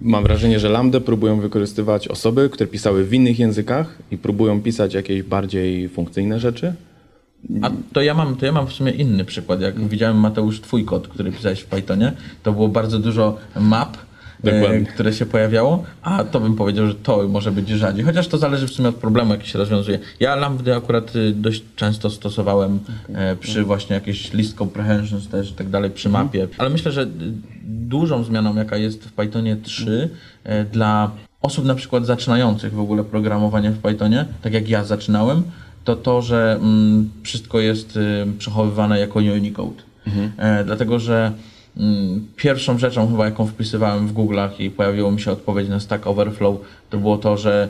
Mam 0.00 0.22
wrażenie, 0.22 0.60
że 0.60 0.68
lambda 0.68 1.00
próbują 1.00 1.40
wykorzystywać 1.40 2.08
osoby, 2.08 2.50
które 2.50 2.66
pisały 2.66 3.04
w 3.04 3.14
innych 3.14 3.38
językach 3.38 3.98
i 4.10 4.18
próbują 4.18 4.62
pisać 4.62 4.94
jakieś 4.94 5.22
bardziej 5.22 5.88
funkcyjne 5.88 6.40
rzeczy. 6.40 6.74
A 7.62 7.70
to 7.92 8.02
ja 8.02 8.14
mam, 8.14 8.36
to 8.36 8.46
ja 8.46 8.52
mam 8.52 8.66
w 8.66 8.72
sumie 8.72 8.92
inny 8.92 9.24
przykład. 9.24 9.60
Jak 9.60 9.88
widziałem 9.88 10.16
Mateusz 10.16 10.60
twój 10.60 10.84
kod, 10.84 11.08
który 11.08 11.32
pisałeś 11.32 11.60
w 11.60 11.66
Pythonie, 11.66 12.12
to 12.42 12.52
było 12.52 12.68
bardzo 12.68 12.98
dużo 12.98 13.36
map, 13.60 13.96
Dokładnie. 14.44 14.86
które 14.86 15.12
się 15.12 15.26
pojawiało, 15.26 15.84
a 16.02 16.24
to 16.24 16.40
bym 16.40 16.56
powiedział, 16.56 16.86
że 16.86 16.94
to 16.94 17.28
może 17.28 17.52
być 17.52 17.68
rzadziej. 17.68 18.04
Chociaż 18.04 18.28
to 18.28 18.38
zależy 18.38 18.66
w 18.66 18.70
sumie 18.70 18.88
od 18.88 18.94
problemu, 18.94 19.32
jaki 19.32 19.48
się 19.48 19.58
rozwiązuje. 19.58 19.98
Ja 20.20 20.34
lambdy 20.34 20.74
akurat 20.74 21.16
y, 21.16 21.32
dość 21.32 21.62
często 21.76 22.10
stosowałem 22.10 22.78
e, 23.14 23.36
przy 23.36 23.64
właśnie 23.64 23.94
jakiejś 23.94 24.32
list 24.32 24.56
comprehensions 24.58 25.28
też 25.28 25.50
i 25.50 25.54
tak 25.54 25.68
dalej, 25.68 25.90
przy 25.90 26.08
mapie. 26.08 26.48
Ale 26.58 26.70
myślę, 26.70 26.92
że 26.92 27.02
y, 27.02 27.06
dużą 27.64 28.24
zmianą, 28.24 28.56
jaka 28.56 28.76
jest 28.76 29.04
w 29.04 29.12
Pythonie 29.12 29.56
3 29.56 30.10
e, 30.44 30.64
dla 30.64 31.10
osób 31.42 31.64
na 31.64 31.74
przykład 31.74 32.06
zaczynających 32.06 32.72
w 32.72 32.80
ogóle 32.80 33.04
programowanie 33.04 33.70
w 33.70 33.78
Pythonie, 33.78 34.26
tak 34.42 34.52
jak 34.52 34.68
ja 34.68 34.84
zaczynałem, 34.84 35.42
to 35.84 35.96
to, 35.96 36.22
że 36.22 36.58
mm, 36.60 37.10
wszystko 37.22 37.60
jest 37.60 37.96
y, 37.96 38.26
przechowywane 38.38 39.00
jako 39.00 39.18
Unicode. 39.18 39.82
E, 40.36 40.64
dlatego, 40.64 40.98
że 40.98 41.32
pierwszą 42.36 42.78
rzeczą 42.78 43.10
chyba, 43.10 43.24
jaką 43.24 43.46
wpisywałem 43.46 44.08
w 44.08 44.14
Google'ach 44.14 44.50
i 44.58 44.70
pojawiło 44.70 45.12
mi 45.12 45.20
się 45.20 45.32
odpowiedź 45.32 45.68
na 45.68 45.80
Stack 45.80 46.06
Overflow, 46.06 46.56
to 46.90 46.98
było 46.98 47.18
to, 47.18 47.36
że 47.36 47.68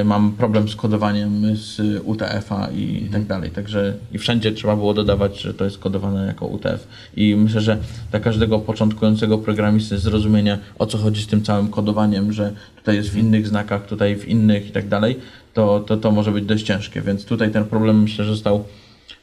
y, 0.00 0.04
mam 0.04 0.32
problem 0.32 0.68
z 0.68 0.76
kodowaniem 0.76 1.56
z 1.56 2.02
UTF-a 2.04 2.68
i, 2.70 3.04
i 3.04 3.08
tak 3.12 3.24
dalej. 3.24 3.50
Także 3.50 3.94
i 4.12 4.18
wszędzie 4.18 4.52
trzeba 4.52 4.76
było 4.76 4.94
dodawać, 4.94 5.40
że 5.40 5.54
to 5.54 5.64
jest 5.64 5.78
kodowane 5.78 6.26
jako 6.26 6.46
UTF. 6.46 6.88
I 7.16 7.36
myślę, 7.36 7.60
że 7.60 7.78
dla 8.10 8.20
każdego 8.20 8.58
początkującego 8.58 9.38
programisty 9.38 9.98
zrozumienie, 9.98 10.58
o 10.78 10.86
co 10.86 10.98
chodzi 10.98 11.22
z 11.22 11.26
tym 11.26 11.42
całym 11.42 11.68
kodowaniem, 11.68 12.32
że 12.32 12.52
tutaj 12.76 12.96
jest 12.96 13.10
w 13.10 13.16
innych 13.16 13.48
znakach, 13.48 13.86
tutaj 13.86 14.16
w 14.16 14.28
innych 14.28 14.68
i 14.68 14.72
tak 14.72 14.88
dalej, 14.88 15.16
to, 15.54 15.80
to, 15.80 15.96
to 15.96 16.10
może 16.10 16.32
być 16.32 16.44
dość 16.44 16.64
ciężkie. 16.64 17.02
Więc 17.02 17.24
tutaj 17.24 17.50
ten 17.50 17.64
problem 17.64 18.02
myślę, 18.02 18.24
że 18.24 18.30
został 18.30 18.64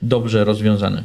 dobrze 0.02 0.46
rozwiązany. 0.46 1.04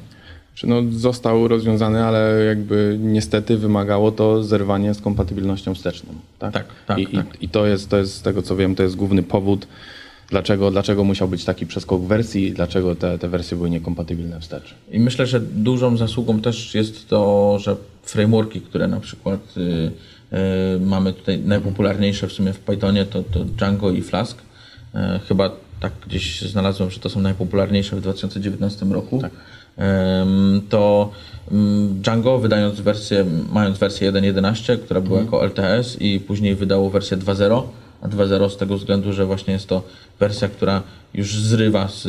No, 0.64 0.82
został 0.90 1.48
rozwiązany, 1.48 2.04
ale 2.04 2.44
jakby 2.44 2.98
niestety 3.00 3.56
wymagało 3.56 4.12
to 4.12 4.42
zerwanie 4.42 4.94
z 4.94 5.00
kompatybilnością 5.00 5.74
wsteczną. 5.74 6.12
Tak, 6.38 6.52
Tak, 6.52 6.66
tak, 6.86 6.98
I, 6.98 7.06
tak. 7.06 7.26
I, 7.40 7.44
I 7.44 7.48
to 7.48 7.66
jest, 7.66 7.88
to 7.88 7.96
jest, 7.96 8.14
z 8.14 8.22
tego 8.22 8.42
co 8.42 8.56
wiem, 8.56 8.74
to 8.74 8.82
jest 8.82 8.96
główny 8.96 9.22
powód, 9.22 9.66
dlaczego, 10.30 10.70
dlaczego 10.70 11.04
musiał 11.04 11.28
być 11.28 11.44
taki 11.44 11.66
przeskok 11.66 12.02
wersji 12.02 12.46
i 12.46 12.52
dlaczego 12.52 12.94
te, 12.94 13.18
te 13.18 13.28
wersje 13.28 13.56
były 13.56 13.70
niekompatybilne 13.70 14.40
wstecz. 14.40 14.74
I 14.90 15.00
myślę, 15.00 15.26
że 15.26 15.40
dużą 15.40 15.96
zasługą 15.96 16.40
też 16.40 16.74
jest 16.74 17.08
to, 17.08 17.58
że 17.58 17.76
frameworki, 18.02 18.60
które 18.60 18.88
na 18.88 19.00
przykład 19.00 19.40
y, 19.56 19.60
y, 19.60 20.80
mamy 20.80 21.12
tutaj 21.12 21.38
najpopularniejsze 21.38 22.26
w 22.26 22.32
sumie 22.32 22.52
w 22.52 22.58
Pythonie, 22.58 23.04
to, 23.04 23.22
to 23.22 23.44
Django 23.44 23.90
i 23.90 24.02
Flask. 24.02 24.38
Y, 24.94 24.98
chyba 25.28 25.50
tak 25.80 25.92
gdzieś 26.06 26.42
znalazłem, 26.42 26.90
że 26.90 27.00
to 27.00 27.10
są 27.10 27.20
najpopularniejsze 27.20 27.96
w 27.96 28.00
2019 28.00 28.86
roku. 28.86 29.22
Ym, 29.22 30.62
to 30.68 31.10
ym, 31.52 31.98
Django 32.02 32.38
wydając 32.38 32.80
wersję, 32.80 33.24
mając 33.52 33.78
wersję 33.78 34.12
1.11, 34.12 34.78
która 34.78 35.00
była 35.00 35.20
jako 35.20 35.44
LTS 35.44 35.96
i 36.00 36.20
później 36.20 36.54
wydało 36.54 36.90
wersję 36.90 37.16
2.0, 37.16 37.62
a 38.02 38.08
2.0 38.08 38.50
z 38.50 38.56
tego 38.56 38.76
względu, 38.76 39.12
że 39.12 39.26
właśnie 39.26 39.52
jest 39.54 39.66
to 39.66 39.82
wersja, 40.20 40.48
która 40.48 40.82
już 41.14 41.36
zrywa 41.36 41.88
z 41.88 42.06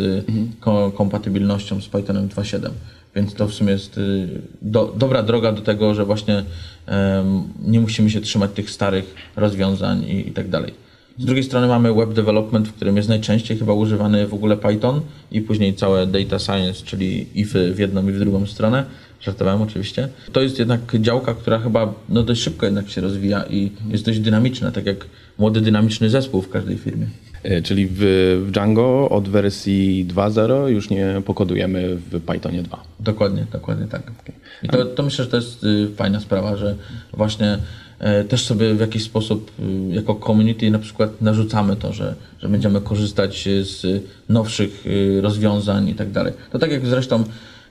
ko- 0.59 0.91
kompatybilnością 0.95 1.81
z 1.81 1.87
Pythonem 1.87 2.29
2.7. 2.29 2.69
Więc 3.15 3.33
to 3.33 3.47
w 3.47 3.53
sumie 3.53 3.71
jest 3.71 3.97
y, 3.97 4.27
do, 4.61 4.93
dobra 4.97 5.23
droga 5.23 5.51
do 5.51 5.61
tego, 5.61 5.93
że 5.93 6.05
właśnie 6.05 6.43
em, 6.85 7.43
nie 7.65 7.79
musimy 7.79 8.09
się 8.09 8.21
trzymać 8.21 8.51
tych 8.51 8.69
starych 8.69 9.15
rozwiązań 9.35 10.03
i, 10.03 10.27
i 10.27 10.31
tak 10.31 10.49
dalej. 10.49 10.73
Z 11.19 11.25
drugiej 11.25 11.43
strony 11.43 11.67
mamy 11.67 11.93
web 11.93 12.13
development, 12.13 12.67
w 12.67 12.73
którym 12.73 12.97
jest 12.97 13.09
najczęściej 13.09 13.57
chyba 13.57 13.73
używany 13.73 14.27
w 14.27 14.33
ogóle 14.33 14.57
Python 14.57 15.01
i 15.31 15.41
później 15.41 15.73
całe 15.73 16.07
data 16.07 16.39
science, 16.39 16.85
czyli 16.85 17.27
ify 17.35 17.73
w 17.73 17.79
jedną 17.79 18.07
i 18.07 18.11
w 18.11 18.19
drugą 18.19 18.45
stronę. 18.45 18.85
Żartowałem 19.21 19.61
oczywiście. 19.61 20.09
To 20.31 20.41
jest 20.41 20.59
jednak 20.59 20.79
działka, 20.99 21.33
która 21.33 21.59
chyba 21.59 21.93
no, 22.09 22.23
dość 22.23 22.41
szybko 22.41 22.65
jednak 22.65 22.89
się 22.89 23.01
rozwija 23.01 23.43
i 23.49 23.71
jest 23.91 24.05
dość 24.05 24.19
dynamiczna, 24.19 24.71
tak 24.71 24.85
jak 24.85 25.05
młody 25.37 25.61
dynamiczny 25.61 26.09
zespół 26.09 26.41
w 26.41 26.49
każdej 26.49 26.77
firmie. 26.77 27.07
Y, 27.45 27.61
Czyli 27.61 27.87
w, 27.91 28.47
Django 28.51 29.09
od 29.09 29.29
wersji 29.29 30.05
2.0 30.09 30.67
już 30.67 30.89
nie 30.89 31.21
pokodujemy 31.25 31.95
w 31.95 32.21
Pythonie 32.21 32.63
2. 32.63 32.83
Dokładnie, 32.99 33.45
dokładnie 33.51 33.87
tak. 33.87 34.11
I 34.63 34.69
to, 34.69 34.85
to 34.85 35.03
myślę, 35.03 35.25
że 35.25 35.31
to 35.31 35.37
jest 35.37 35.63
y, 35.63 35.87
fajna 35.95 36.19
sprawa, 36.19 36.57
że 36.57 36.75
właśnie 37.13 37.47
e, 37.47 37.59
też 38.29 38.45
sobie 38.45 38.73
w 38.73 38.79
jakiś 38.79 39.03
sposób 39.03 39.51
y, 39.59 39.95
jako 39.95 40.15
community 40.15 40.71
na 40.71 40.79
przykład 40.79 41.21
narzucamy 41.21 41.75
to, 41.75 41.93
że, 41.93 42.15
że 42.39 42.49
będziemy 42.49 42.81
korzystać 42.81 43.47
y, 43.47 43.65
z 43.65 44.03
nowszych 44.29 44.85
y, 44.85 45.21
rozwiązań 45.21 45.89
i 45.89 45.95
tak 45.95 46.11
dalej. 46.11 46.33
To 46.51 46.59
tak 46.59 46.71
jak 46.71 46.85
zresztą 46.85 47.23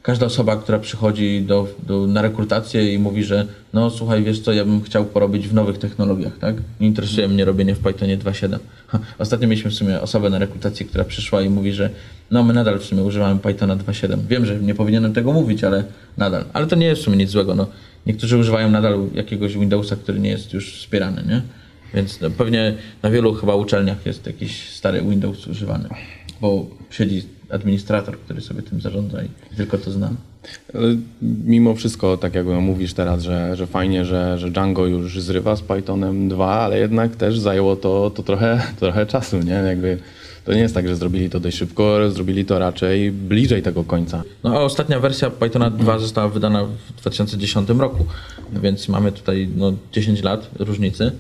każda 0.03 0.27
osoba, 0.27 0.57
która 0.57 0.79
przychodzi 0.79 1.43
do, 1.43 1.69
do, 1.87 2.07
na 2.07 2.23
rekrutację 2.23 2.95
i 2.95 2.99
mówi, 2.99 3.25
że 3.25 3.47
no 3.73 3.91
słuchaj, 3.91 4.23
wiesz 4.23 4.41
co, 4.41 4.53
ja 4.53 4.65
bym 4.65 4.83
chciał 4.83 5.05
porobić 5.05 5.49
w 5.49 5.55
nowych 5.55 5.79
technologiach, 5.79 6.39
tak? 6.39 6.57
Nie 6.81 6.87
interesuje 6.87 7.29
mnie 7.29 7.45
robienie 7.45 7.75
w 7.75 7.79
Pythonie 7.79 8.19
2.7. 8.19 8.59
Ha, 8.87 8.99
Ostatnio 9.19 9.49
mieliśmy 9.49 9.71
w 9.71 9.75
sumie 9.75 10.01
osobę 10.01 10.31
na 10.31 10.39
rekrutacji, 10.39 10.87
która 10.87 11.05
przyszła 11.05 11.43
i 11.43 11.51
mówi, 11.51 11.73
że 11.73 11.91
no 12.31 12.43
my 12.43 12.53
nadal 12.55 12.79
w 12.79 12.85
sumie 12.85 13.03
używamy 13.03 13.41
Pythona 13.41 13.77
2.7. 13.77 14.19
Wiem, 14.29 14.47
że 14.47 14.61
nie 14.61 14.75
powinienem 14.75 15.13
tego 15.13 15.33
mówić, 15.33 15.65
ale 15.65 15.85
nadal. 16.17 16.45
Ale 16.53 16.67
to 16.67 16.77
nie 16.77 16.87
jest 16.87 17.01
w 17.01 17.05
sumie 17.05 17.17
nic 17.17 17.31
złego, 17.31 17.55
no. 17.55 17.67
Niektórzy 18.09 18.39
używają 18.39 18.71
nadal 18.71 19.07
jakiegoś 19.15 19.55
Windowsa, 19.55 19.97
który 19.97 20.21
nie 20.21 20.31
jest 20.31 20.53
już 20.53 20.75
wspierany, 20.75 21.23
nie? 21.29 21.43
Więc 21.95 22.21
no, 22.21 22.31
pewnie 22.31 22.75
na 23.03 23.11
wielu 23.11 23.35
chyba 23.35 23.55
uczelniach 23.55 24.07
jest 24.07 24.27
jakiś 24.27 24.71
stary 24.71 25.03
Windows 25.03 25.47
używany, 25.47 25.89
bo 26.41 26.67
siedzi 26.91 27.23
administrator, 27.51 28.19
który 28.19 28.41
sobie 28.41 28.63
tym 28.63 28.81
zarządza 28.81 29.23
i 29.23 29.29
tylko 29.57 29.79
to 29.79 29.91
zna. 29.91 30.11
Ale 30.75 30.97
mimo 31.23 31.75
wszystko, 31.75 32.17
tak 32.17 32.35
jak 32.35 32.47
no, 32.47 32.61
mówisz 32.61 32.95
teraz, 32.95 33.23
że, 33.23 33.57
że 33.57 33.67
fajnie, 33.67 34.05
że, 34.05 34.39
że 34.39 34.51
Django 34.51 34.87
już 34.87 35.23
zrywa 35.23 35.57
z 35.57 35.63
Pythonem 35.63 36.29
2, 36.29 36.51
ale 36.51 36.79
jednak 36.79 37.17
też 37.17 37.39
zajęło 37.39 37.77
to, 37.77 38.11
to 38.11 38.23
trochę, 38.23 38.63
trochę 38.81 39.07
czasu, 39.07 39.39
nie? 39.39 39.53
Jakby 39.53 39.99
to 40.49 40.55
nie 40.55 40.61
jest 40.61 40.75
tak, 40.75 40.89
że 40.89 40.97
zrobili 40.97 41.31
to 41.31 41.41
dość 41.41 41.57
szybko, 41.57 42.11
zrobili 42.11 42.45
to 42.45 42.59
raczej 42.59 43.13
bliżej 43.13 43.63
tego 43.63 43.85
końca. 43.85 44.23
No 44.45 44.51
a 44.51 44.61
ostatnia 44.61 45.01
wersja 45.01 45.31
Pythona 45.31 45.71
2 45.71 45.99
została 45.99 46.29
wydana 46.29 46.65
w 46.65 47.01
2010 47.01 47.69
roku, 47.69 48.05
więc 48.63 48.89
mamy 48.89 49.13
tutaj 49.13 49.49
no, 49.57 49.73
10 49.93 50.23
lat 50.23 50.51
różnicy. 50.59 51.13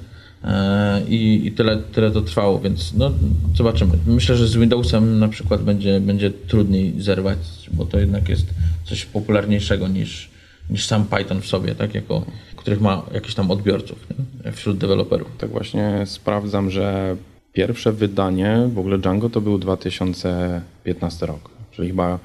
E, 0.44 1.02
I, 1.08 1.46
I 1.46 1.52
tyle, 1.52 1.76
tyle 1.76 2.10
to 2.10 2.22
trwało, 2.22 2.60
więc 2.60 2.94
no, 2.94 3.12
zobaczymy. 3.54 3.92
Myślę, 4.06 4.36
że 4.36 4.46
z 4.46 4.56
Windowsem 4.56 5.18
na 5.18 5.28
przykład 5.28 5.62
będzie, 5.62 6.00
będzie 6.00 6.30
trudniej 6.30 7.02
zerwać, 7.02 7.38
bo 7.72 7.86
to 7.86 7.98
jednak 7.98 8.28
jest 8.28 8.46
coś 8.84 9.04
popularniejszego 9.04 9.88
niż, 9.88 10.30
niż 10.70 10.86
sam 10.86 11.04
Python 11.04 11.40
w 11.40 11.46
sobie, 11.46 11.74
tak? 11.74 11.94
Jako, 11.94 12.24
których 12.56 12.80
ma 12.80 13.02
jakichś 13.14 13.34
tam 13.34 13.50
odbiorców 13.50 14.06
nie? 14.44 14.52
wśród 14.52 14.78
deweloperów. 14.78 15.28
Tak 15.38 15.50
właśnie 15.50 16.02
sprawdzam, 16.06 16.70
że 16.70 17.16
pierwsze 17.52 17.92
wydanie 17.92 18.68
w 18.74 18.78
ogóle 18.78 18.98
Django 18.98 19.30
to 19.30 19.40
był 19.40 19.58
2015 19.58 21.26
rok, 21.26 21.50
czyli 21.70 21.88
chyba 21.88 22.18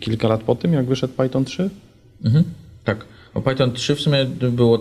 kilka 0.00 0.28
lat 0.28 0.42
po 0.42 0.54
tym, 0.54 0.72
jak 0.72 0.86
wyszedł 0.86 1.14
Python 1.14 1.44
3. 1.44 1.70
Mhm, 2.24 2.44
tak. 2.84 3.04
O 3.34 3.40
Python 3.40 3.72
3 3.72 3.94
w 3.94 4.00
sumie 4.00 4.24
było 4.52 4.78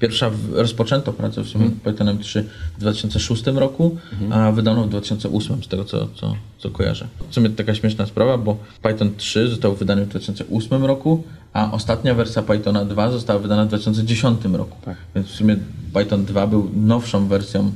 pierwsza, 0.00 0.30
rozpoczęto 0.52 1.12
pracę 1.12 1.42
w 1.42 1.48
sumie 1.48 1.70
Pythonem 1.84 2.18
3 2.18 2.44
w 2.76 2.80
2006 2.80 3.46
roku, 3.46 3.96
a 4.30 4.52
wydano 4.52 4.84
w 4.84 4.88
2008 4.88 5.62
z 5.62 5.68
tego 5.68 5.84
co, 5.84 6.08
co, 6.14 6.36
co 6.58 6.70
kojarzę. 6.70 7.06
W 7.30 7.34
sumie 7.34 7.50
taka 7.50 7.74
śmieszna 7.74 8.06
sprawa, 8.06 8.38
bo 8.38 8.56
Python 8.82 9.10
3 9.16 9.48
został 9.48 9.74
wydany 9.74 10.04
w 10.04 10.08
2008 10.08 10.84
roku, 10.84 11.22
a 11.52 11.72
ostatnia 11.72 12.14
wersja 12.14 12.42
Pythona 12.42 12.84
2 12.84 13.10
została 13.10 13.38
wydana 13.38 13.64
w 13.64 13.68
2010 13.68 14.44
roku. 14.44 14.76
Tak. 14.84 14.96
Więc 15.14 15.26
w 15.26 15.34
sumie 15.34 15.56
Python 15.94 16.24
2 16.24 16.46
był 16.46 16.70
nowszą 16.76 17.26
wersją, 17.28 17.72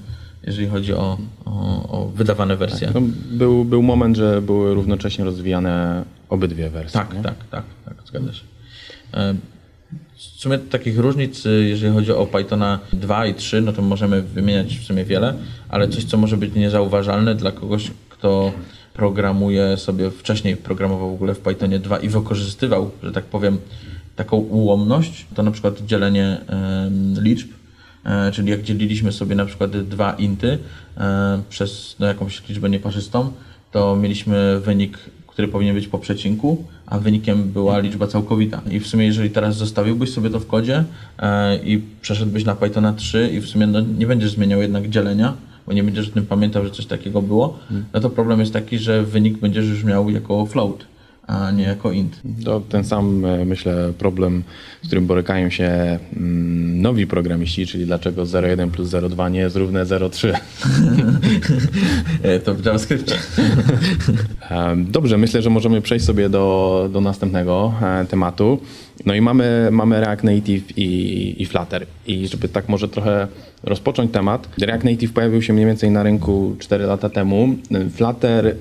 jeżeli 0.48 0.68
chodzi 0.68 0.94
o, 0.94 1.18
o, 1.44 1.52
o 1.88 2.08
wydawane 2.14 2.56
wersje. 2.56 2.90
No, 2.94 3.00
był, 3.30 3.64
był 3.64 3.82
moment, 3.82 4.16
że 4.16 4.42
były 4.42 4.74
równocześnie 4.74 5.24
rozwijane 5.24 6.04
obydwie 6.28 6.70
wersje. 6.70 7.00
Tak, 7.00 7.14
nie? 7.14 7.22
tak, 7.22 7.34
tak, 7.50 7.64
tak, 7.84 7.94
zgadza 8.06 8.32
się. 8.32 8.44
E, 9.14 9.34
W 10.16 10.40
sumie 10.40 10.58
takich 10.58 10.98
różnic, 10.98 11.46
y, 11.46 11.64
jeżeli 11.68 11.92
chodzi 11.94 12.12
o 12.12 12.26
Pythona 12.26 12.78
2 12.92 13.26
i 13.26 13.34
3, 13.34 13.60
no 13.60 13.72
to 13.72 13.82
możemy 13.82 14.22
wymieniać 14.22 14.78
w 14.78 14.84
sumie 14.84 15.04
wiele, 15.04 15.34
ale 15.68 15.88
coś, 15.88 16.04
co 16.04 16.16
może 16.16 16.36
być 16.36 16.54
niezauważalne 16.54 17.34
dla 17.34 17.52
kogoś, 17.52 17.90
kto 18.08 18.52
programuje 18.94 19.76
sobie, 19.76 20.10
wcześniej 20.10 20.56
programował 20.56 21.10
w 21.10 21.14
ogóle 21.14 21.34
w 21.34 21.40
Pythonie 21.40 21.78
2 21.78 21.98
i 21.98 22.08
wykorzystywał, 22.08 22.90
że 23.02 23.12
tak 23.12 23.24
powiem, 23.24 23.58
taką 24.16 24.36
ułomność, 24.36 25.26
to 25.34 25.42
na 25.42 25.50
przykład 25.50 25.80
dzielenie 25.86 26.40
liczb, 27.20 27.48
E, 27.48 27.67
czyli 28.32 28.50
jak 28.50 28.62
dzieliliśmy 28.62 29.12
sobie 29.12 29.34
na 29.34 29.44
przykład 29.44 29.70
dwa 29.70 30.12
inty 30.12 30.58
e, 30.96 31.42
przez 31.48 31.96
no, 31.98 32.06
jakąś 32.06 32.48
liczbę 32.48 32.70
nieparzystą, 32.70 33.32
to 33.72 33.96
mieliśmy 33.96 34.60
wynik, 34.60 34.98
który 35.26 35.48
powinien 35.48 35.74
być 35.74 35.88
po 35.88 35.98
przecinku, 35.98 36.64
a 36.86 36.98
wynikiem 36.98 37.42
była 37.52 37.78
liczba 37.78 38.06
całkowita. 38.06 38.60
I 38.70 38.80
w 38.80 38.86
sumie, 38.86 39.06
jeżeli 39.06 39.30
teraz 39.30 39.56
zostawiłbyś 39.56 40.10
sobie 40.10 40.30
to 40.30 40.40
w 40.40 40.46
kodzie 40.46 40.84
e, 41.18 41.56
i 41.56 41.82
przeszedłbyś 42.00 42.44
na 42.44 42.54
Pythona 42.54 42.92
3 42.92 43.30
i 43.32 43.40
w 43.40 43.46
sumie 43.46 43.66
no, 43.66 43.80
nie 43.80 44.06
będziesz 44.06 44.30
zmieniał 44.30 44.62
jednak 44.62 44.88
dzielenia, 44.88 45.34
bo 45.66 45.72
nie 45.72 45.82
będziesz 45.82 46.08
o 46.08 46.12
tym 46.12 46.26
pamiętał, 46.26 46.64
że 46.64 46.70
coś 46.70 46.86
takiego 46.86 47.22
było, 47.22 47.58
no 47.92 48.00
to 48.00 48.10
problem 48.10 48.40
jest 48.40 48.52
taki, 48.52 48.78
że 48.78 49.02
wynik 49.02 49.38
będziesz 49.38 49.66
już 49.66 49.84
miał 49.84 50.10
jako 50.10 50.46
float, 50.46 50.84
a 51.28 51.50
nie 51.50 51.64
jako 51.64 51.92
int. 51.92 52.20
To 52.44 52.60
ten 52.60 52.84
sam, 52.84 53.24
e, 53.24 53.44
myślę, 53.44 53.92
problem, 53.98 54.42
z 54.82 54.86
którym 54.86 55.06
borykają 55.06 55.50
się 55.50 55.98
mm, 56.16 56.82
nowi 56.82 57.06
programiści, 57.06 57.66
czyli 57.66 57.86
dlaczego 57.86 58.22
0,1 58.22 58.70
plus 58.70 58.88
0,2 58.88 59.30
nie 59.30 59.40
jest 59.40 59.56
równe 59.56 59.84
0,3. 59.84 60.32
E, 62.22 62.40
to 62.40 62.54
w 62.54 62.64
JavaScriptie. 62.64 63.14
Em, 64.50 64.90
Dobrze, 64.90 65.18
myślę, 65.18 65.42
że 65.42 65.50
możemy 65.50 65.80
przejść 65.80 66.04
sobie 66.04 66.28
do, 66.28 66.88
do 66.92 67.00
następnego 67.00 67.74
e, 67.82 68.06
tematu. 68.06 68.60
No 69.06 69.14
i 69.14 69.20
mamy, 69.20 69.68
mamy 69.72 70.00
React 70.00 70.24
Native 70.24 70.78
i, 70.78 71.42
i 71.42 71.46
Flutter. 71.46 71.86
I 72.06 72.28
żeby 72.28 72.48
tak 72.48 72.68
może 72.68 72.88
trochę 72.88 73.28
rozpocząć 73.62 74.12
temat, 74.12 74.48
React 74.60 74.84
Native 74.84 75.12
pojawił 75.12 75.42
się 75.42 75.52
mniej 75.52 75.66
więcej 75.66 75.90
na 75.90 76.02
rynku 76.02 76.56
4 76.58 76.84
lata 76.84 77.08
temu. 77.08 77.48
Flutter 77.94 78.56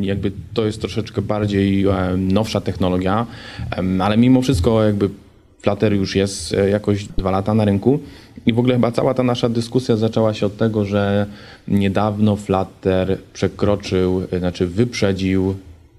jakby 0.00 0.32
to 0.54 0.64
jest 0.64 0.80
troszeczkę 0.80 1.22
bardziej 1.22 1.84
e, 1.86 2.16
nowsza 2.16 2.60
technologia, 2.60 3.26
ale 4.00 4.16
mimo 4.16 4.42
wszystko 4.42 4.82
jakby 4.82 5.10
Flutter 5.62 5.92
już 5.92 6.16
jest 6.16 6.54
e, 6.54 6.70
jakoś 6.70 7.04
dwa 7.04 7.30
lata 7.30 7.54
na 7.54 7.64
rynku 7.64 8.00
i 8.46 8.52
w 8.52 8.58
ogóle 8.58 8.74
chyba 8.74 8.92
cała 8.92 9.14
ta 9.14 9.22
nasza 9.22 9.48
dyskusja 9.48 9.96
zaczęła 9.96 10.34
się 10.34 10.46
od 10.46 10.56
tego, 10.56 10.84
że 10.84 11.26
niedawno 11.68 12.36
Flutter 12.36 13.18
przekroczył, 13.32 14.22
e, 14.32 14.38
znaczy 14.38 14.66
wyprzedził 14.66 15.54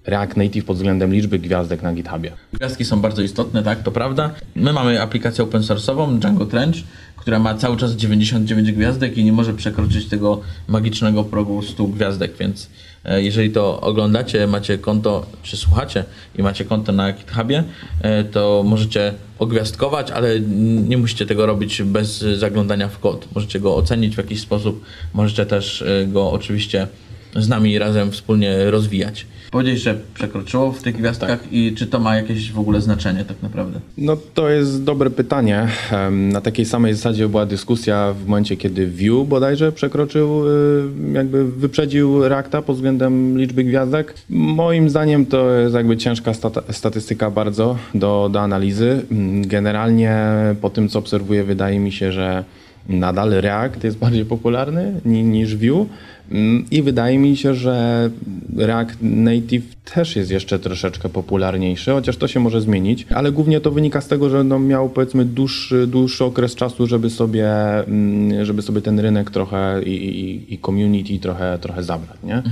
React 0.05 0.37
Native 0.37 0.65
pod 0.65 0.77
względem 0.77 1.13
liczby 1.13 1.39
gwiazdek 1.39 1.81
na 1.81 1.93
GitHubie. 1.93 2.31
Gwiazdki 2.53 2.85
są 2.85 3.01
bardzo 3.01 3.21
istotne, 3.21 3.63
tak, 3.63 3.83
to 3.83 3.91
prawda. 3.91 4.31
My 4.55 4.73
mamy 4.73 5.01
aplikację 5.01 5.43
open 5.43 5.61
source'ową 5.61 6.19
Django 6.19 6.45
Trench, 6.45 6.75
która 7.15 7.39
ma 7.39 7.55
cały 7.55 7.77
czas 7.77 7.91
99 7.91 8.71
gwiazdek 8.71 9.17
i 9.17 9.23
nie 9.23 9.33
może 9.33 9.53
przekroczyć 9.53 10.05
tego 10.05 10.41
magicznego 10.67 11.23
progu 11.23 11.61
100 11.61 11.83
gwiazdek, 11.83 12.37
więc 12.39 12.69
jeżeli 13.05 13.49
to 13.51 13.81
oglądacie, 13.81 14.47
macie 14.47 14.77
konto, 14.77 15.25
czy 15.43 15.57
słuchacie 15.57 16.03
i 16.37 16.43
macie 16.43 16.65
konto 16.65 16.91
na 16.91 17.11
GitHubie, 17.13 17.63
e, 18.01 18.23
to 18.23 18.63
możecie 18.65 19.13
ogwiazdkować, 19.39 20.11
ale 20.11 20.39
nie 20.87 20.97
musicie 20.97 21.25
tego 21.25 21.45
robić 21.45 21.83
bez 21.83 22.19
zaglądania 22.19 22.87
w 22.87 22.99
kod. 22.99 23.27
Możecie 23.35 23.59
go 23.59 23.75
ocenić 23.75 24.15
w 24.15 24.17
jakiś 24.17 24.41
sposób, 24.41 24.85
możecie 25.13 25.45
też 25.45 25.81
e, 25.81 26.07
go 26.07 26.31
oczywiście 26.31 26.87
z 27.35 27.49
nami 27.49 27.79
razem 27.79 28.11
wspólnie 28.11 28.71
rozwijać. 28.71 29.25
Powiedzieć, 29.51 29.81
że 29.81 29.95
przekroczyło 30.13 30.71
w 30.71 30.81
tych 30.81 30.97
gwiazdkach 30.97 31.39
i 31.51 31.73
czy 31.77 31.87
to 31.87 31.99
ma 31.99 32.15
jakieś 32.15 32.51
w 32.51 32.59
ogóle 32.59 32.81
znaczenie 32.81 33.25
tak 33.25 33.37
naprawdę? 33.43 33.79
No 33.97 34.17
to 34.33 34.49
jest 34.49 34.83
dobre 34.83 35.09
pytanie. 35.09 35.67
Na 36.11 36.41
takiej 36.41 36.65
samej 36.65 36.93
zasadzie 36.93 37.27
była 37.29 37.45
dyskusja 37.45 38.13
w 38.13 38.25
momencie, 38.27 38.57
kiedy 38.57 38.87
Vue 38.87 39.25
bodajże 39.25 39.71
przekroczył, 39.71 40.47
y, 40.47 40.83
jakby 41.13 41.51
wyprzedził 41.51 42.27
Reacta 42.27 42.61
pod 42.61 42.75
względem 42.75 43.37
liczby 43.37 43.63
gwiazdek. 43.63 44.13
Moim 44.29 44.89
zdaniem 44.89 45.25
to 45.25 45.51
jest 45.51 45.75
jakby 45.75 45.97
ciężka 45.97 46.31
statystyka 46.71 47.31
bardzo 47.31 47.77
do, 47.95 48.29
do 48.33 48.41
analizy. 48.41 49.01
Mm, 49.11 49.47
Generalnie 49.47 50.17
po 50.61 50.69
tym, 50.69 50.89
co 50.89 50.99
obserwuję, 50.99 51.43
wydaje 51.43 51.79
mi 51.79 51.91
się, 51.91 52.11
że 52.11 52.43
nadal 52.89 53.29
React 53.29 53.83
jest 53.83 53.97
bardziej 53.97 54.25
popularny 54.25 55.01
ni- 55.05 55.23
niż 55.23 55.55
Vue. 55.57 55.85
Mm, 56.33 56.65
I 56.71 56.81
wydaje 56.81 57.19
mi 57.19 57.37
się, 57.37 57.55
że 57.55 58.09
React 58.57 58.97
Native 59.01 59.75
też 59.93 60.15
jest 60.15 60.31
jeszcze 60.31 60.59
troszeczkę 60.59 61.09
popularniejszy, 61.09 61.91
chociaż 61.91 62.17
to 62.17 62.27
się 62.27 62.39
może 62.39 62.61
zmienić, 62.61 63.05
ale 63.09 63.31
głównie 63.31 63.61
to 63.61 63.71
wynika 63.71 64.01
z 64.01 64.07
tego, 64.07 64.29
że 64.29 64.43
no 64.43 64.59
miał 64.59 64.89
powiedzmy 64.89 65.25
dłuższy, 65.25 65.87
dłuższy 65.87 66.23
okres 66.23 66.55
czasu, 66.55 66.87
żeby 66.87 67.09
sobie, 67.09 67.49
mm, 67.87 68.45
żeby 68.45 68.61
sobie 68.61 68.81
ten 68.81 68.99
rynek 68.99 69.31
trochę 69.31 69.83
i, 69.83 69.89
i, 69.89 70.53
i 70.53 70.59
community 70.59 71.19
trochę, 71.19 71.59
trochę 71.61 71.83
zabrać, 71.83 72.17
nie? 72.23 72.43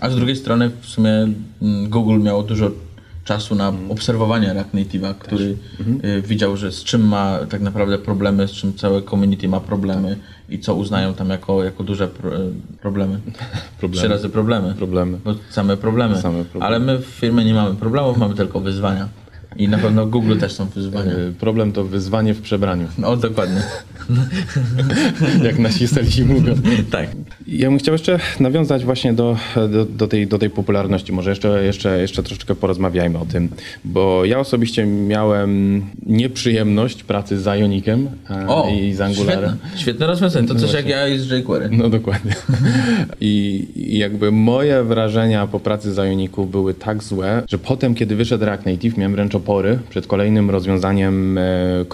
A 0.00 0.10
z 0.10 0.16
drugiej 0.16 0.36
strony 0.36 0.70
w 0.80 0.86
sumie 0.86 1.10
mm, 1.62 1.88
Google 1.88 2.20
miało 2.20 2.42
dużo 2.42 2.70
czasu 3.28 3.54
na 3.54 3.72
obserwowanie 3.88 4.54
React 4.54 4.74
Native'a, 4.74 5.14
który 5.14 5.56
y, 6.04 6.22
widział, 6.22 6.56
że 6.56 6.72
z 6.72 6.84
czym 6.84 7.08
ma 7.08 7.38
tak 7.50 7.60
naprawdę 7.60 7.98
problemy, 7.98 8.48
z 8.48 8.50
czym 8.50 8.74
całe 8.74 9.02
community 9.02 9.48
ma 9.48 9.60
problemy 9.60 10.16
i 10.48 10.58
co 10.58 10.74
uznają 10.74 11.14
tam 11.14 11.30
jako, 11.30 11.64
jako 11.64 11.84
duże 11.84 12.08
pro, 12.08 12.36
y, 12.36 12.50
problemy. 12.80 13.20
Problemy. 13.80 14.02
Trzy 14.02 14.08
razy 14.08 14.28
problemy. 14.28 14.74
Problemy. 14.74 15.18
Bo 15.24 15.34
same 15.50 15.76
problemy. 15.76 16.16
Same 16.22 16.44
problemy. 16.44 16.66
Ale 16.66 16.78
my 16.78 16.98
w 16.98 17.04
firmie 17.06 17.44
nie 17.44 17.54
mamy 17.54 17.74
problemów, 17.74 18.18
mamy 18.18 18.34
tylko 18.34 18.60
wyzwania. 18.60 19.08
I 19.56 19.68
na 19.68 19.78
pewno 19.78 20.06
Google 20.06 20.36
też 20.38 20.52
są 20.52 20.66
wyzwania. 20.66 21.12
Y, 21.12 21.32
Problem 21.40 21.72
to 21.72 21.84
wyzwanie 21.84 22.34
w 22.34 22.42
przebraniu, 22.42 22.86
No 22.98 23.16
dokładnie. 23.16 23.62
jak 25.48 25.58
nasi 25.58 25.88
selsi 25.88 26.24
mówią. 26.24 26.54
tak. 26.90 27.08
Ja 27.46 27.68
bym 27.68 27.78
chciał 27.78 27.94
jeszcze 27.94 28.18
nawiązać 28.40 28.84
właśnie 28.84 29.12
do, 29.12 29.36
do, 29.70 29.84
do, 29.84 30.08
tej, 30.08 30.26
do 30.26 30.38
tej 30.38 30.50
popularności. 30.50 31.12
Może 31.12 31.30
jeszcze, 31.30 31.64
jeszcze, 31.64 32.00
jeszcze 32.00 32.22
troszeczkę 32.22 32.54
porozmawiajmy 32.54 33.18
o 33.18 33.26
tym, 33.26 33.48
bo 33.84 34.24
ja 34.24 34.38
osobiście 34.38 34.86
miałem 34.86 35.82
nieprzyjemność 36.06 37.02
pracy 37.02 37.40
z 37.40 37.46
Ionikiem 37.46 38.08
e, 38.30 38.48
O, 38.48 38.68
i 38.70 38.92
z 38.94 39.00
Angularem. 39.00 39.50
Świetne, 39.50 39.78
świetne 39.78 40.06
rozwiązanie. 40.06 40.48
To 40.48 40.54
coś 40.54 40.72
jak 40.72 40.88
ja 40.88 41.08
i 41.08 41.18
z 41.18 41.30
jQuery. 41.30 41.68
No 41.72 41.88
dokładnie. 41.88 42.34
I, 43.20 43.66
I 43.76 43.98
jakby 43.98 44.30
moje 44.32 44.84
wrażenia 44.84 45.46
po 45.46 45.60
pracy 45.60 45.94
z 45.94 45.96
Ioniku 45.96 46.46
były 46.46 46.74
tak 46.74 47.02
złe, 47.02 47.42
że 47.48 47.58
potem, 47.58 47.94
kiedy 47.94 48.16
wyszedł 48.16 48.44
React 48.44 48.66
Native, 48.66 48.96
miałem 48.96 49.12
wręcz 49.12 49.34
opory 49.38 49.78
przed 49.90 50.06
kolejnym 50.06 50.50
rozwiązaniem 50.50 51.38
e, 51.38 51.42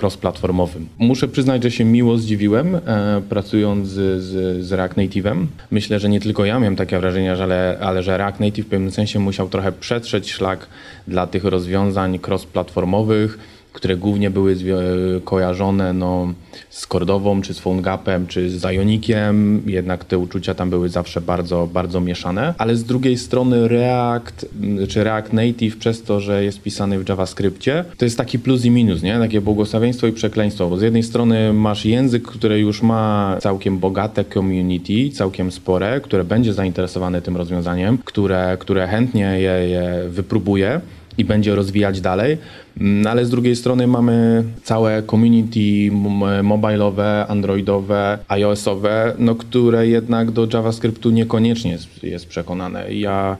cross-platformowym. 0.00 0.87
Muszę 0.98 1.28
przyznać, 1.28 1.62
że 1.62 1.70
się 1.70 1.85
miło 1.85 2.18
zdziwiłem, 2.18 2.74
e, 2.74 2.80
pracując 3.28 3.88
z, 3.88 4.22
z, 4.22 4.64
z 4.66 4.72
React 4.72 4.96
Native'em. 4.96 5.46
Myślę, 5.70 6.00
że 6.00 6.09
nie 6.09 6.20
tylko 6.20 6.44
ja 6.44 6.59
miałem 6.59 6.76
takie 6.76 6.98
wrażenia, 6.98 7.37
że, 7.37 7.42
ale, 7.42 7.78
ale 7.80 8.02
że 8.02 8.18
React 8.18 8.40
Native 8.40 8.66
w 8.66 8.68
pewnym 8.68 8.90
sensie 8.90 9.18
musiał 9.18 9.48
trochę 9.48 9.72
przetrzeć 9.72 10.33
szlak 10.33 10.66
dla 11.09 11.26
tych 11.26 11.44
rozwiązań 11.44 12.18
cross-platformowych, 12.18 13.38
które 13.85 13.97
głównie 13.97 14.31
były 14.31 14.57
zwi- 14.57 15.20
kojarzone 15.25 15.92
no, 15.92 16.35
z 16.70 16.87
Cordową, 16.87 17.42
czy 17.42 17.55
z 17.55 17.61
PhoneGapem, 17.61 18.27
czy 18.27 18.51
z 18.51 18.64
Ionikiem, 18.64 19.62
jednak 19.66 20.05
te 20.05 20.18
uczucia 20.18 20.55
tam 20.55 20.70
były 20.70 20.88
zawsze 20.88 21.20
bardzo, 21.20 21.68
bardzo 21.73 22.01
mieszane. 22.01 22.55
Ale 22.59 22.77
z 22.77 22.85
drugiej 22.85 23.18
strony 23.18 23.68
React, 23.68 24.47
m, 24.62 24.79
czy 24.88 25.05
React 25.05 25.33
Native 25.33 25.77
przez 25.77 26.03
to, 26.03 26.20
że 26.20 26.44
jest 26.44 26.62
pisany 26.62 26.99
w 26.99 27.09
JavaScriptie, 27.09 27.85
to 27.99 28.05
jest 28.05 28.18
taki 28.18 28.38
plus 28.38 28.64
i 28.64 28.70
minus, 28.70 29.03
nie? 29.03 29.18
Takie 29.18 29.40
błogosławieństwo 29.40 30.07
i 30.07 30.12
przekleństwo, 30.12 30.68
bo 30.68 30.79
z 30.79 30.83
jednej 30.83 31.03
strony 31.03 31.53
masz 31.53 31.85
język, 31.85 32.23
który 32.23 32.59
już 32.59 32.83
ma 32.83 33.37
całkiem 33.40 33.79
bogate 33.79 34.25
community, 34.25 35.11
całkiem 35.11 35.53
spore, 35.53 36.01
które 36.01 36.25
będzie 36.25 36.55
zainteresowane 36.55 37.23
tym 37.23 37.37
rozwiązaniem, 37.37 37.99
które, 38.05 38.57
które 38.61 38.87
chętnie 38.87 39.40
je, 39.40 39.68
je 39.68 40.09
wypróbuje 40.09 40.81
i 41.18 41.24
będzie 41.24 41.55
rozwijać 41.55 42.00
dalej, 42.00 42.38
Mm, 42.81 43.07
ale 43.07 43.24
z 43.24 43.31
drugiej 43.31 43.57
strony 43.57 43.87
mamy 43.87 44.44
całe 44.62 45.03
community 45.03 45.90
mobilowe, 46.42 47.27
androidowe, 47.29 48.18
iOSowe, 48.29 49.14
no, 49.18 49.35
które 49.35 49.87
jednak 49.88 50.31
do 50.31 50.46
JavaScriptu 50.53 51.11
niekoniecznie 51.11 51.70
jest, 51.70 52.03
jest 52.03 52.27
przekonane. 52.27 52.94
Ja 52.94 53.37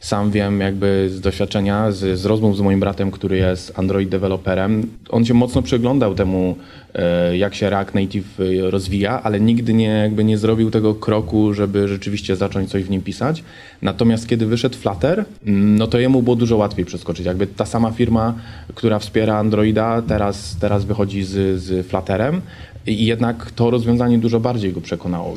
sam 0.00 0.30
wiem 0.30 0.60
jakby 0.60 1.08
z 1.10 1.20
doświadczenia, 1.20 1.92
z, 1.92 2.18
z 2.18 2.24
rozmów 2.24 2.56
z 2.56 2.60
moim 2.60 2.80
bratem, 2.80 3.10
który 3.10 3.36
jest 3.36 3.78
Android 3.78 4.08
deweloperem, 4.08 4.86
on 5.08 5.24
się 5.24 5.34
mocno 5.34 5.62
przyglądał 5.62 6.14
temu, 6.14 6.56
e, 6.94 7.36
jak 7.36 7.54
się 7.54 7.70
React 7.70 7.94
Native 7.94 8.40
e, 8.40 8.70
rozwija, 8.70 9.22
ale 9.22 9.40
nigdy 9.40 9.74
nie, 9.74 9.88
jakby 9.88 10.24
nie 10.24 10.38
zrobił 10.38 10.70
tego 10.70 10.94
kroku, 10.94 11.54
żeby 11.54 11.88
rzeczywiście 11.88 12.36
zacząć 12.36 12.70
coś 12.70 12.84
w 12.84 12.90
nim 12.90 13.02
pisać. 13.02 13.44
Natomiast 13.82 14.28
kiedy 14.28 14.46
wyszedł 14.46 14.76
Flutter, 14.76 15.24
mm, 15.46 15.78
no 15.78 15.86
to 15.86 15.98
jemu 15.98 16.22
było 16.22 16.36
dużo 16.36 16.56
łatwiej 16.56 16.84
przeskoczyć. 16.84 17.26
Jakby 17.26 17.46
ta 17.46 17.66
sama 17.66 17.90
firma, 17.90 18.34
która 18.74 18.98
wspiera 18.98 19.36
Androida, 19.36 20.02
teraz, 20.02 20.56
teraz 20.60 20.84
wychodzi 20.84 21.24
z, 21.24 21.60
z 21.60 21.86
Flutterem 21.86 22.40
i 22.86 23.06
jednak 23.06 23.50
to 23.50 23.70
rozwiązanie 23.70 24.18
dużo 24.18 24.40
bardziej 24.40 24.72
go 24.72 24.80
przekonało. 24.80 25.36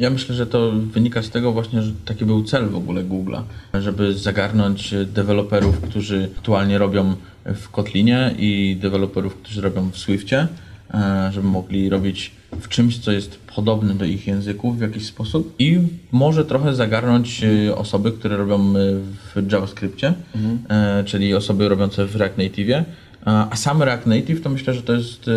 Ja 0.00 0.10
myślę, 0.10 0.34
że 0.34 0.46
to 0.46 0.72
wynika 0.72 1.22
z 1.22 1.30
tego 1.30 1.52
właśnie, 1.52 1.82
że 1.82 1.92
taki 2.04 2.24
był 2.24 2.44
cel 2.44 2.68
w 2.68 2.76
ogóle 2.76 3.04
Google'a, 3.04 3.42
żeby 3.74 4.14
zagarnąć 4.14 4.94
deweloperów, 5.06 5.80
którzy 5.80 6.28
aktualnie 6.36 6.78
robią 6.78 7.14
w 7.44 7.68
Kotlinie 7.68 8.34
i 8.38 8.76
deweloperów, 8.80 9.34
którzy 9.34 9.60
robią 9.60 9.90
w 9.90 9.98
Swiftie, 9.98 10.46
e, 10.94 11.30
żeby 11.32 11.48
mogli 11.48 11.88
robić 11.88 12.32
w 12.60 12.68
czymś, 12.68 12.98
co 12.98 13.12
jest 13.12 13.38
podobne 13.54 13.94
do 13.94 14.04
ich 14.04 14.26
języków 14.26 14.78
w 14.78 14.80
jakiś 14.80 15.06
sposób 15.06 15.54
i 15.58 15.78
może 16.12 16.44
trochę 16.44 16.74
zagarnąć 16.74 17.44
e, 17.44 17.76
osoby, 17.76 18.12
które 18.12 18.36
robią 18.36 18.54
e, 18.54 18.72
w 19.34 19.52
JavaScriptie, 19.52 20.14
e, 20.68 21.04
czyli 21.04 21.34
osoby 21.34 21.68
robiące 21.68 22.06
w 22.06 22.16
React 22.16 22.38
Native'ie, 22.38 22.84
a 23.24 23.56
sam 23.56 23.82
React 23.82 24.06
Native 24.06 24.42
to 24.42 24.50
myślę, 24.50 24.74
że 24.74 24.82
to 24.82 24.92
jest 24.92 25.30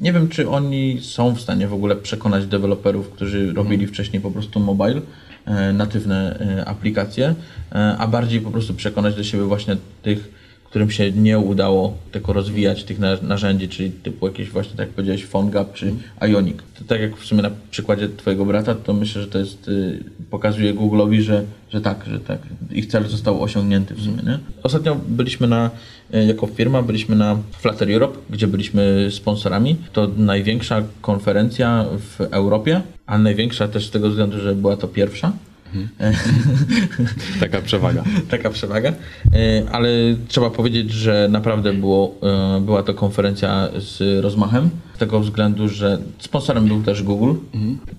nie 0.00 0.12
wiem, 0.12 0.28
czy 0.28 0.48
oni 0.48 0.98
są 1.02 1.34
w 1.34 1.40
stanie 1.40 1.68
w 1.68 1.74
ogóle 1.74 1.96
przekonać 1.96 2.46
deweloperów, 2.46 3.10
którzy 3.10 3.52
robili 3.52 3.86
wcześniej 3.86 4.22
po 4.22 4.30
prostu 4.30 4.60
mobile, 4.60 5.00
e, 5.44 5.72
natywne 5.72 6.38
e, 6.40 6.64
aplikacje, 6.64 7.34
e, 7.72 7.96
a 7.98 8.06
bardziej 8.06 8.40
po 8.40 8.50
prostu 8.50 8.74
przekonać 8.74 9.14
do 9.14 9.24
siebie 9.24 9.44
właśnie 9.44 9.76
tych, 10.02 10.30
którym 10.76 10.90
się 10.90 11.12
nie 11.12 11.38
udało 11.38 11.98
tego 12.12 12.32
rozwijać, 12.32 12.84
tych 12.84 12.98
na- 12.98 13.16
narzędzi, 13.22 13.68
czyli 13.68 13.90
typu 13.90 14.26
jakieś 14.26 14.50
właśnie, 14.50 14.76
tak 14.76 14.86
jak 14.86 14.94
powiedziałeś, 14.94 15.24
PhoneGap 15.24 15.72
czy 15.72 15.94
Ionic. 16.20 16.56
To 16.78 16.84
tak 16.84 17.00
jak 17.00 17.16
w 17.16 17.24
sumie 17.24 17.42
na 17.42 17.50
przykładzie 17.70 18.08
twojego 18.08 18.44
brata, 18.44 18.74
to 18.74 18.92
myślę, 18.92 19.22
że 19.22 19.28
to 19.28 19.38
jest, 19.38 19.68
y, 19.68 20.04
pokazuje 20.30 20.74
Google'owi, 20.74 21.20
że, 21.20 21.44
że 21.70 21.80
tak, 21.80 22.04
że 22.06 22.20
tak, 22.20 22.38
ich 22.70 22.86
cel 22.86 23.06
został 23.08 23.42
osiągnięty 23.42 23.94
w 23.94 24.00
sumie, 24.00 24.22
nie? 24.26 24.38
Ostatnio 24.62 24.96
byliśmy 25.08 25.46
na, 25.46 25.70
y, 26.14 26.24
jako 26.24 26.46
firma, 26.46 26.82
byliśmy 26.82 27.16
na 27.16 27.38
Flutter 27.58 27.90
Europe, 27.92 28.18
gdzie 28.30 28.46
byliśmy 28.46 29.08
sponsorami. 29.10 29.76
To 29.92 30.08
największa 30.16 30.82
konferencja 31.00 31.84
w 31.98 32.20
Europie, 32.20 32.80
a 33.06 33.18
największa 33.18 33.68
też 33.68 33.86
z 33.86 33.90
tego 33.90 34.08
względu, 34.10 34.40
że 34.40 34.54
była 34.54 34.76
to 34.76 34.88
pierwsza. 34.88 35.32
Taka 37.40 37.60
przewaga. 37.60 38.04
Taka 38.30 38.50
przewaga, 38.50 38.92
E, 39.32 39.70
ale 39.72 39.88
trzeba 40.28 40.50
powiedzieć, 40.50 40.90
że 40.90 41.28
naprawdę 41.30 41.72
było, 41.72 42.14
e, 42.56 42.60
była 42.60 42.82
to 42.82 42.94
konferencja 42.94 43.68
z 43.78 44.24
rozmachem, 44.24 44.70
z 44.94 44.98
tego 44.98 45.20
względu, 45.20 45.68
że 45.68 45.98
sponsorem 46.18 46.68
był 46.68 46.82
też 46.82 47.02
Google. 47.02 47.32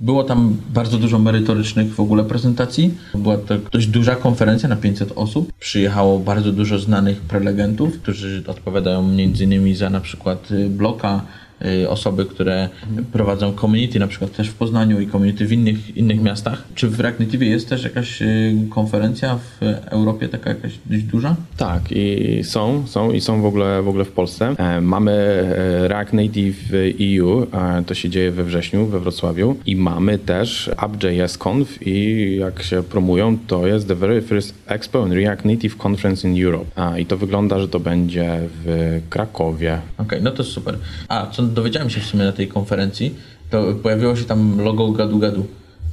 Było 0.01 0.23
tam 0.23 0.57
bardzo 0.73 0.97
dużo 0.97 1.19
merytorycznych 1.19 1.95
w 1.95 1.99
ogóle 1.99 2.23
prezentacji. 2.23 2.93
Była 3.15 3.37
to 3.37 3.55
dość 3.71 3.87
duża 3.87 4.15
konferencja 4.15 4.69
na 4.69 4.75
500 4.75 5.11
osób. 5.15 5.53
Przyjechało 5.59 6.19
bardzo 6.19 6.51
dużo 6.51 6.79
znanych 6.79 7.21
prelegentów, 7.21 7.99
którzy 7.99 8.43
odpowiadają 8.47 8.99
m.in. 8.99 9.75
za 9.75 9.89
na 9.89 9.99
przykład 9.99 10.49
Bloka, 10.69 11.21
osoby, 11.89 12.25
które 12.25 12.69
prowadzą 13.11 13.53
community, 13.53 13.99
na 13.99 14.07
przykład 14.07 14.31
też 14.31 14.49
w 14.49 14.53
Poznaniu 14.53 15.01
i 15.01 15.07
community 15.07 15.45
w 15.45 15.51
innych, 15.51 15.97
innych 15.97 16.21
miastach. 16.21 16.63
Czy 16.75 16.89
w 16.89 16.99
React 16.99 17.19
Native 17.19 17.41
jest 17.41 17.69
też 17.69 17.83
jakaś 17.83 18.21
y, 18.21 18.55
konferencja 18.69 19.35
w 19.37 19.63
Europie, 19.85 20.29
taka 20.29 20.49
jakaś 20.49 20.73
dość 20.85 21.03
duża? 21.03 21.35
Tak, 21.57 21.81
i 21.91 22.39
są, 22.43 22.87
są 22.87 23.11
i 23.11 23.21
są 23.21 23.41
w 23.41 23.45
ogóle, 23.45 23.81
w 23.81 23.87
ogóle 23.87 24.05
w 24.05 24.11
Polsce. 24.11 24.55
E, 24.57 24.81
Mamy 24.81 25.11
e, 25.11 25.87
React 25.87 26.13
Native 26.13 26.55
EU, 27.17 27.47
to 27.85 27.93
się 27.93 28.09
dzieje 28.09 28.31
we 28.31 28.43
wrześniu 28.43 28.85
we 28.85 28.99
Wrocławiu 28.99 29.55
i 29.65 29.75
mamy 29.75 30.19
też 30.19 30.67
App.js 30.67 31.37
Conf 31.37 31.87
i 31.87 32.37
jak 32.39 32.63
się 32.63 32.83
promują, 32.83 33.37
to 33.47 33.67
jest 33.67 33.87
the 33.87 33.95
very 33.95 34.21
first 34.21 34.53
Expo 34.67 35.03
and 35.03 35.13
React 35.13 35.45
Native 35.45 35.77
Conference 35.85 36.27
in 36.27 36.45
Europe. 36.45 36.65
A, 36.75 36.97
I 36.97 37.05
to 37.05 37.17
wygląda, 37.17 37.59
że 37.59 37.67
to 37.67 37.79
będzie 37.79 38.39
w 38.63 38.99
Krakowie. 39.09 39.81
Okej, 39.97 40.21
no 40.21 40.31
to 40.31 40.43
super. 40.43 40.77
A, 41.07 41.27
co 41.31 41.43
dowiedziałem 41.47 41.89
się 41.89 42.01
w 42.01 42.05
sumie 42.05 42.23
na 42.23 42.31
tej 42.31 42.47
konferencji, 42.47 43.15
to 43.49 43.73
pojawiło 43.83 44.15
się 44.15 44.23
tam 44.23 44.59
logo 44.61 44.91
Gadu 44.91 45.19
Gadu. 45.19 45.45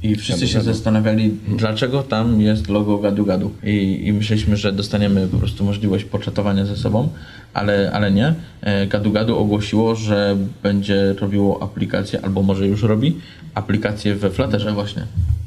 I 0.03 0.15
wszyscy 0.15 0.47
się 0.47 0.61
zastanawiali, 0.61 1.31
dlaczego 1.47 2.03
tam 2.03 2.41
jest 2.41 2.69
logo 2.69 2.97
Gadu 2.97 3.25
Gadu. 3.25 3.51
I, 3.63 4.01
I 4.07 4.13
myśleliśmy, 4.13 4.57
że 4.57 4.71
dostaniemy 4.71 5.27
po 5.27 5.37
prostu 5.37 5.63
możliwość 5.63 6.05
poczatowania 6.05 6.65
ze 6.65 6.77
sobą, 6.77 7.09
ale, 7.55 7.91
ale 7.93 8.11
nie. 8.11 8.33
E, 8.61 8.87
Gadu 8.87 9.11
Gadu 9.11 9.37
ogłosiło, 9.37 9.95
że 9.95 10.37
będzie 10.63 11.13
robiło 11.19 11.63
aplikację, 11.63 12.19
albo 12.23 12.41
może 12.43 12.67
już 12.67 12.83
robi, 12.83 13.17
aplikację 13.53 14.15
we 14.15 14.29
Flutterze 14.29 14.71
właśnie. 14.73 15.03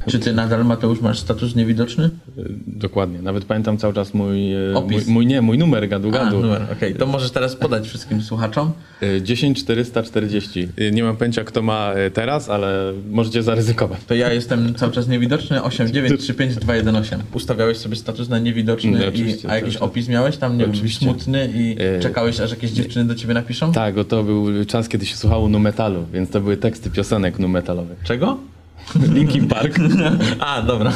Czy 0.07 0.19
ty 0.19 0.33
nadal, 0.33 0.65
Mateusz, 0.65 1.01
masz 1.01 1.19
status 1.19 1.57
niewidoczny? 1.57 2.05
E, 2.05 2.43
Dokładnie, 2.67 3.23
nawet 3.23 3.45
pamiętam 3.45 3.79
cały 3.79 3.95
czas 3.95 4.15
mój, 4.15 4.55
e, 4.55 4.59
mój, 4.73 4.75
Opis. 4.97 5.07
mój 5.07 5.27
nie, 5.27 5.43
mój 5.43 5.59
numer 5.59 5.89
gadu 5.89 6.09
A, 6.09 6.13
gadu. 6.13 6.41
numer, 6.41 6.63
okej. 6.73 6.95
To 6.95 7.07
możesz 7.07 7.31
teraz 7.31 7.57
podać 7.57 7.89
wszystkim 7.89 8.23
słuchaczom. 8.23 8.73
E, 9.01 9.21
10440. 9.21 10.69
E, 10.79 10.91
Nie 10.91 11.03
mam 11.05 11.17
pojęcia 11.17 11.45
kto 11.45 11.63
ma 11.63 11.93
teraz, 12.13 12.49
ale 12.51 12.93
możecie 13.11 13.43
zaryzykować. 13.43 13.99
To 14.07 14.15
ja 14.15 14.33
jestem 14.33 14.75
cały 14.75 14.93
czas 14.93 15.09
niewidoczny, 15.09 15.61
8935218. 15.61 17.17
Ustawiałeś 17.33 17.77
sobie 17.77 17.97
status 17.97 18.29
na 18.29 18.39
niewidoczny, 18.39 18.91
Nie, 18.91 19.07
i, 19.07 19.35
a 19.49 19.55
jakiś 19.55 19.77
opis 19.77 20.09
miałeś 20.09 20.37
tam, 20.37 20.59
nie 20.59 20.67
Oczywiście. 20.67 21.05
smutny 21.05 21.51
i 21.55 21.77
czekałeś, 22.01 22.41
aż 22.41 22.51
jakieś 22.51 22.71
dziewczyny 22.71 23.05
do 23.05 23.15
ciebie 23.15 23.35
napiszą? 23.35 23.73
Tak, 23.73 23.95
bo 23.95 24.05
to 24.05 24.23
był 24.25 24.65
czas, 24.65 24.89
kiedy 24.89 25.07
się 25.07 25.17
słuchało 25.17 25.49
nu 25.49 25.59
metalu, 25.59 26.07
więc 26.13 26.31
to 26.31 26.41
były 26.41 26.57
teksty 26.57 26.91
piosenek 26.91 27.39
nu 27.39 27.49
metalowych. 27.49 27.99
Czego? 28.05 28.39
Linkin 29.15 29.49
Park. 29.49 29.77
A, 30.41 30.63
dobra. 30.63 30.93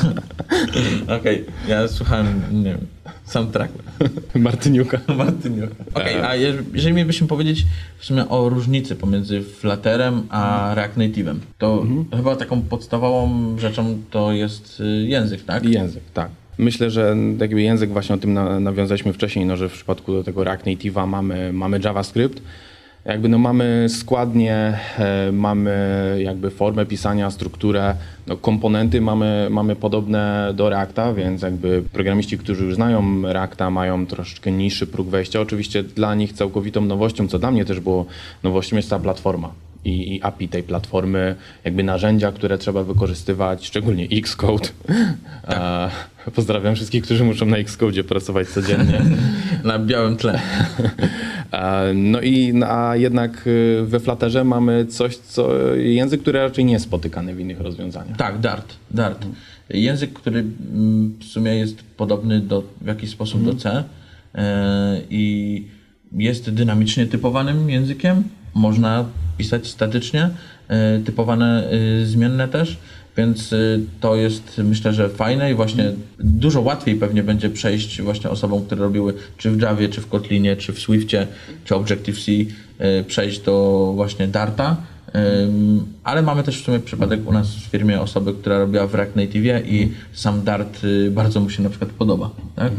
Okej, 1.20 1.44
ja 1.68 1.88
słuchałem, 1.88 2.26
nie 2.52 2.62
wiem, 2.64 2.86
soundtracku. 3.24 3.78
Martyniuka. 4.34 5.00
Martyniuka. 5.16 5.74
Okej, 5.94 6.20
a 6.20 6.34
je- 6.36 6.62
jeżeli 6.74 6.94
mielibyśmy 6.94 7.26
powiedzieć 7.26 7.66
w 7.98 8.04
sumie 8.04 8.28
o 8.28 8.48
różnicy 8.48 8.96
pomiędzy 8.96 9.42
Flutterem 9.42 10.22
a 10.30 10.72
React 10.74 10.96
Native'em, 10.96 11.36
to 11.58 11.86
chyba 12.16 12.36
taką 12.36 12.62
podstawową 12.62 13.58
rzeczą 13.58 13.98
to 14.10 14.32
jest 14.32 14.80
y, 14.80 14.84
język, 15.06 15.44
tak? 15.44 15.64
Język, 15.64 16.02
tak. 16.14 16.30
Myślę, 16.58 16.90
że 16.90 17.16
jakby 17.40 17.62
język 17.62 17.90
właśnie 17.90 18.14
o 18.14 18.18
tym 18.18 18.32
na, 18.32 18.60
nawiązaliśmy 18.60 19.12
wcześniej, 19.12 19.46
no, 19.46 19.56
że 19.56 19.68
w 19.68 19.72
przypadku 19.72 20.22
tego 20.22 20.44
React 20.44 20.66
Native'a 20.66 21.06
mamy, 21.06 21.52
mamy 21.52 21.80
JavaScript. 21.84 22.42
Jakby 23.04 23.28
no 23.28 23.38
mamy 23.38 23.86
składnie, 23.88 24.78
e, 24.98 25.32
mamy 25.32 25.72
jakby 26.24 26.50
formę 26.50 26.86
pisania, 26.86 27.30
strukturę, 27.30 27.94
no 28.26 28.36
komponenty 28.36 29.00
mamy, 29.00 29.48
mamy 29.50 29.76
podobne 29.76 30.52
do 30.54 30.68
Reacta, 30.68 31.14
więc 31.14 31.42
jakby 31.42 31.82
programiści, 31.92 32.38
którzy 32.38 32.64
już 32.64 32.74
znają 32.74 33.22
Reacta 33.22 33.70
mają 33.70 34.06
troszeczkę 34.06 34.52
niższy 34.52 34.86
próg 34.86 35.08
wejścia. 35.08 35.40
Oczywiście 35.40 35.82
dla 35.82 36.14
nich 36.14 36.32
całkowitą 36.32 36.80
nowością, 36.80 37.28
co 37.28 37.38
dla 37.38 37.50
mnie 37.50 37.64
też 37.64 37.80
było 37.80 38.06
nowością 38.42 38.76
jest 38.76 38.90
ta 38.90 38.98
platforma 38.98 39.52
i, 39.85 40.14
i 40.14 40.23
API 40.23 40.49
tej 40.49 40.62
platformy, 40.62 41.35
jakby 41.64 41.83
narzędzia, 41.83 42.33
które 42.33 42.59
trzeba 42.59 42.85
wykorzystywać, 42.85 43.66
szczególnie 43.66 44.09
Xcode. 44.12 44.68
A, 45.47 45.90
pozdrawiam 46.35 46.75
wszystkich, 46.75 47.05
którzy 47.05 47.25
muszą 47.25 47.47
na 47.47 47.57
Xcode 47.57 48.05
pracować 48.05 48.49
codziennie. 48.49 49.03
Na 49.64 49.79
białym 49.79 50.16
tle. 50.16 50.40
No 51.95 52.21
i 52.21 52.62
a 52.66 52.97
jednak 52.97 53.47
y, 53.47 53.83
we 53.87 54.01
Flutterze 54.01 54.45
mamy 54.45 54.87
coś, 54.87 55.16
co 55.16 55.75
język, 55.75 56.23
który 56.23 56.38
raczej 56.38 56.64
nie 56.64 56.73
jest 56.73 56.85
spotykany 56.85 57.35
w 57.35 57.40
innych 57.40 57.61
rozwiązaniach. 57.61 58.16
Tak, 58.16 58.40
Dart. 58.40 58.75
Dart. 58.90 59.27
Język, 59.71 60.12
który 60.12 60.38
mm, 60.38 61.14
w 61.21 61.25
sumie 61.25 61.55
jest 61.55 61.83
podobny 61.97 62.40
do, 62.40 62.62
w 62.81 62.87
jakiś 62.87 63.11
sposób 63.11 63.45
do 63.45 63.55
C 63.55 63.85
e, 64.35 65.01
i 65.11 65.64
jest 66.12 66.51
dynamicznie 66.51 67.07
typowanym 67.07 67.71
językiem. 67.71 68.23
Można 68.54 69.04
pisać 69.38 69.66
statycznie, 69.66 70.30
e, 70.68 70.98
typowane 71.04 71.70
e, 71.70 72.06
zmienne 72.06 72.48
też, 72.48 72.78
więc 73.16 73.52
e, 73.52 73.56
to 74.00 74.16
jest 74.16 74.60
myślę, 74.64 74.92
że 74.92 75.08
fajne 75.08 75.50
i 75.50 75.54
właśnie 75.54 75.92
dużo 76.18 76.60
łatwiej 76.60 76.94
pewnie 76.96 77.22
będzie 77.22 77.50
przejść 77.50 78.02
właśnie 78.02 78.30
osobom, 78.30 78.64
które 78.66 78.80
robiły 78.82 79.14
czy 79.36 79.50
w 79.50 79.60
Javie, 79.60 79.88
czy 79.88 80.00
w 80.00 80.08
Kotlinie, 80.08 80.56
czy 80.56 80.72
w 80.72 80.78
Swiftie, 80.78 81.26
czy 81.64 81.74
Objective-C, 81.74 82.32
przejść 83.06 83.40
do 83.40 83.92
właśnie 83.96 84.28
Darta. 84.28 84.76
Ale 86.04 86.22
mamy 86.22 86.42
też 86.42 86.60
w 86.62 86.64
sumie 86.64 86.80
przypadek 86.80 87.28
u 87.28 87.32
nas 87.32 87.48
w 87.54 87.60
firmie 87.60 88.00
osoby, 88.00 88.34
która 88.34 88.58
robiła 88.58 88.86
w 88.86 88.94
React 88.94 89.16
Native 89.16 89.66
i 89.66 89.92
sam 90.12 90.44
Dart 90.44 90.84
y, 90.84 91.10
bardzo 91.10 91.40
mu 91.40 91.50
się 91.50 91.62
na 91.62 91.68
przykład 91.70 91.90
podoba, 91.90 92.30
tak? 92.56 92.72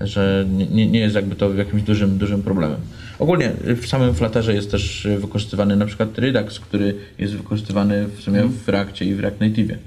Że 0.00 0.46
nie- 0.52 0.66
nie, 0.66 0.86
nie 0.86 1.00
jest 1.00 1.14
jakby 1.14 1.34
to 1.36 1.54
jakimś 1.54 1.82
dużym, 1.82 2.18
dużym 2.18 2.42
problemem. 2.42 2.80
Ogólnie 3.18 3.52
w 3.82 3.86
samym 3.86 4.14
Flutterze 4.14 4.54
jest 4.54 4.70
też 4.70 5.08
wykorzystywany 5.18 5.76
na 5.76 5.86
przykład 5.86 6.18
Redux, 6.18 6.60
który 6.60 6.94
jest 7.18 7.36
wykorzystywany 7.36 8.08
w 8.08 8.20
sumie 8.20 8.42
w 8.42 8.68
Reactie 8.68 9.04
i 9.04 9.14
w 9.14 9.20
React 9.20 9.40
Native. 9.40 9.78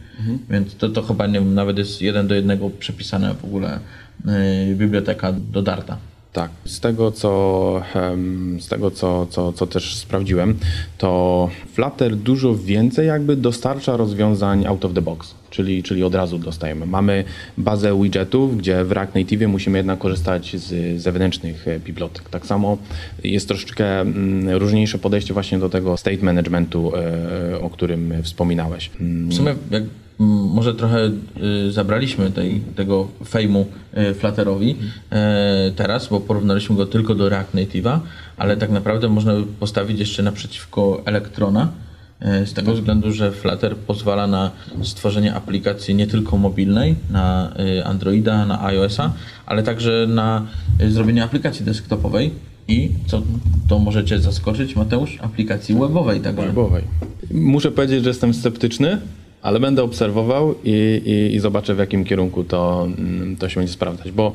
Więc 0.50 0.76
to, 0.76 0.90
to 0.90 1.02
chyba 1.02 1.28
nie 1.28 1.34
wiem, 1.34 1.54
nawet 1.54 1.78
jest 1.78 2.02
jeden 2.02 2.28
do 2.28 2.36
jednego 2.36 2.70
przepisana 2.70 3.34
w 3.34 3.46
ogóle 3.46 3.80
y, 4.70 4.76
biblioteka 4.76 5.34
do 5.34 5.62
Darta. 5.62 5.98
Tak. 6.34 6.52
Z 6.66 6.80
tego, 6.80 7.12
co, 7.12 7.82
z 8.60 8.68
tego 8.68 8.92
co, 8.92 9.28
co, 9.30 9.54
co 9.54 9.68
też 9.68 9.96
sprawdziłem, 9.96 10.58
to 10.98 11.50
Flutter 11.74 12.16
dużo 12.16 12.56
więcej 12.56 13.08
jakby 13.08 13.36
dostarcza 13.36 13.98
rozwiązań 13.98 14.66
out 14.66 14.86
of 14.86 14.94
the 14.94 15.02
box, 15.02 15.36
czyli, 15.50 15.84
czyli 15.84 16.04
od 16.04 16.16
razu 16.16 16.40
dostajemy. 16.40 16.86
Mamy 16.86 17.24
bazę 17.58 18.02
widgetów, 18.02 18.58
gdzie 18.58 18.84
w 18.84 18.92
React 18.92 19.16
Native 19.16 19.48
musimy 19.48 19.78
jednak 19.78 20.00
korzystać 20.00 20.56
z 20.56 21.02
zewnętrznych 21.02 21.68
e, 21.68 21.80
bibliotek. 21.80 22.30
Tak 22.30 22.46
samo 22.46 22.78
jest 23.24 23.48
troszeczkę 23.48 24.02
mm, 24.02 24.58
różniejsze 24.58 24.98
podejście 24.98 25.34
właśnie 25.34 25.60
do 25.60 25.70
tego 25.70 25.98
state 25.98 26.18
managementu, 26.22 26.92
e, 26.96 27.62
o 27.62 27.70
którym 27.70 28.14
wspominałeś. 28.24 28.92
Mm, 29.00 29.30
W 29.30 29.34
sumie 29.34 29.56
może 30.20 30.74
trochę 30.74 31.12
y, 31.68 31.72
zabraliśmy 31.72 32.32
tej, 32.32 32.60
tego 32.60 33.08
fejmu 33.26 33.66
y, 33.98 34.14
Flutterowi 34.14 34.76
e, 35.12 35.72
teraz, 35.76 36.08
bo 36.08 36.20
porównaliśmy 36.20 36.76
go 36.76 36.86
tylko 36.86 37.16
do 37.16 37.30
React 37.30 37.56
Native'a, 37.56 38.00
ale 38.38 38.58
tak 38.58 38.70
naprawdę 38.70 39.10
można 39.10 39.34
by 39.34 39.44
postawić 39.44 40.00
jeszcze 40.00 40.24
naprzeciwko 40.24 41.02
Electrona, 41.06 41.72
e, 42.20 42.46
z 42.46 42.54
tego 42.54 42.74
względu, 42.74 43.12
że 43.12 43.32
Flutter 43.32 43.78
pozwala 43.78 44.28
na 44.28 44.52
stworzenie 44.84 45.36
aplikacji 45.36 45.96
nie 45.96 46.08
tylko 46.08 46.38
mobilnej 46.38 46.96
na 47.10 47.54
y, 47.80 47.86
Androida, 47.86 48.46
na 48.46 48.64
iOS-a, 48.66 49.14
ale 49.46 49.64
także 49.64 50.06
na 50.10 50.46
zrobienie 50.90 51.24
aplikacji 51.24 51.66
desktopowej 51.66 52.32
i 52.68 52.92
co 53.08 53.22
to 53.68 53.80
możecie 53.80 54.20
zaskoczyć, 54.20 54.76
Mateusz, 54.76 55.18
aplikacji 55.22 55.76
webowej 55.76 56.22
także. 56.22 56.46
webowej. 56.46 56.84
Muszę 57.32 57.72
powiedzieć, 57.72 58.04
że 58.04 58.10
jestem 58.10 58.34
sceptyczny, 58.34 58.98
ale 59.42 59.60
będę 59.60 59.84
obserwował 59.84 60.56
i, 60.64 61.02
i, 61.06 61.36
i 61.36 61.40
zobaczę 61.40 61.76
w 61.76 61.78
jakim 61.78 62.06
kierunku 62.06 62.44
to, 62.44 62.88
mm, 62.98 63.36
to 63.36 63.50
się 63.50 63.60
będzie 63.60 63.74
sprawdzać, 63.74 64.12
bo 64.12 64.34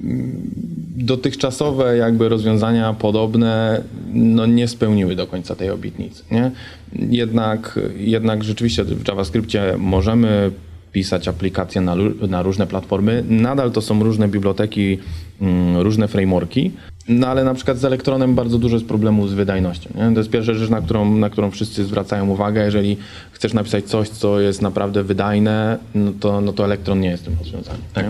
mm, 0.00 0.50
dotychczasowe 0.96 1.96
jakby 1.96 2.28
rozwiązania 2.28 2.92
podobne 2.92 3.82
no 4.12 4.46
nie 4.46 4.68
spełniły 4.68 5.16
do 5.16 5.26
końca 5.26 5.54
tej 5.54 5.70
obietnicy. 5.70 6.22
Nie? 6.30 6.50
Jednak, 6.92 7.80
jednak 7.96 8.44
rzeczywiście 8.44 8.84
w 8.84 9.08
JavaScriptie 9.08 9.74
możemy 9.78 10.50
pisać 10.92 11.28
aplikacje 11.28 11.80
na, 11.80 11.96
na 12.28 12.42
różne 12.42 12.66
platformy. 12.66 13.24
Nadal 13.28 13.72
to 13.72 13.82
są 13.82 14.02
różne 14.02 14.28
biblioteki, 14.28 14.98
mm, 15.40 15.76
różne 15.76 16.08
frameworki, 16.08 16.70
no 17.08 17.26
ale 17.26 17.44
na 17.44 17.54
przykład 17.54 17.78
z 17.78 17.84
Elektronem 17.84 18.34
bardzo 18.34 18.58
dużo 18.58 18.76
jest 18.76 18.88
problemu 18.88 19.28
z 19.28 19.34
wydajnością. 19.34 19.90
Nie? 19.94 20.14
To 20.14 20.20
jest 20.20 20.30
pierwsza 20.30 20.54
rzecz, 20.54 20.70
na 20.70 20.80
którą, 20.80 21.14
na 21.14 21.30
którą 21.30 21.50
wszyscy 21.50 21.84
zwracają 21.84 22.28
uwagę. 22.28 22.64
Jeżeli 22.64 22.96
chcesz 23.32 23.52
napisać 23.52 23.84
coś, 23.84 24.08
co 24.08 24.40
jest 24.40 24.62
naprawdę 24.62 25.02
wydajne, 25.02 25.78
no 25.94 26.12
to, 26.20 26.40
no 26.40 26.52
to 26.52 26.64
Elektron 26.64 27.00
nie 27.00 27.08
jest 27.08 27.24
tym 27.24 27.36
rozwiązaniem. 27.38 27.82
Tak. 27.94 28.06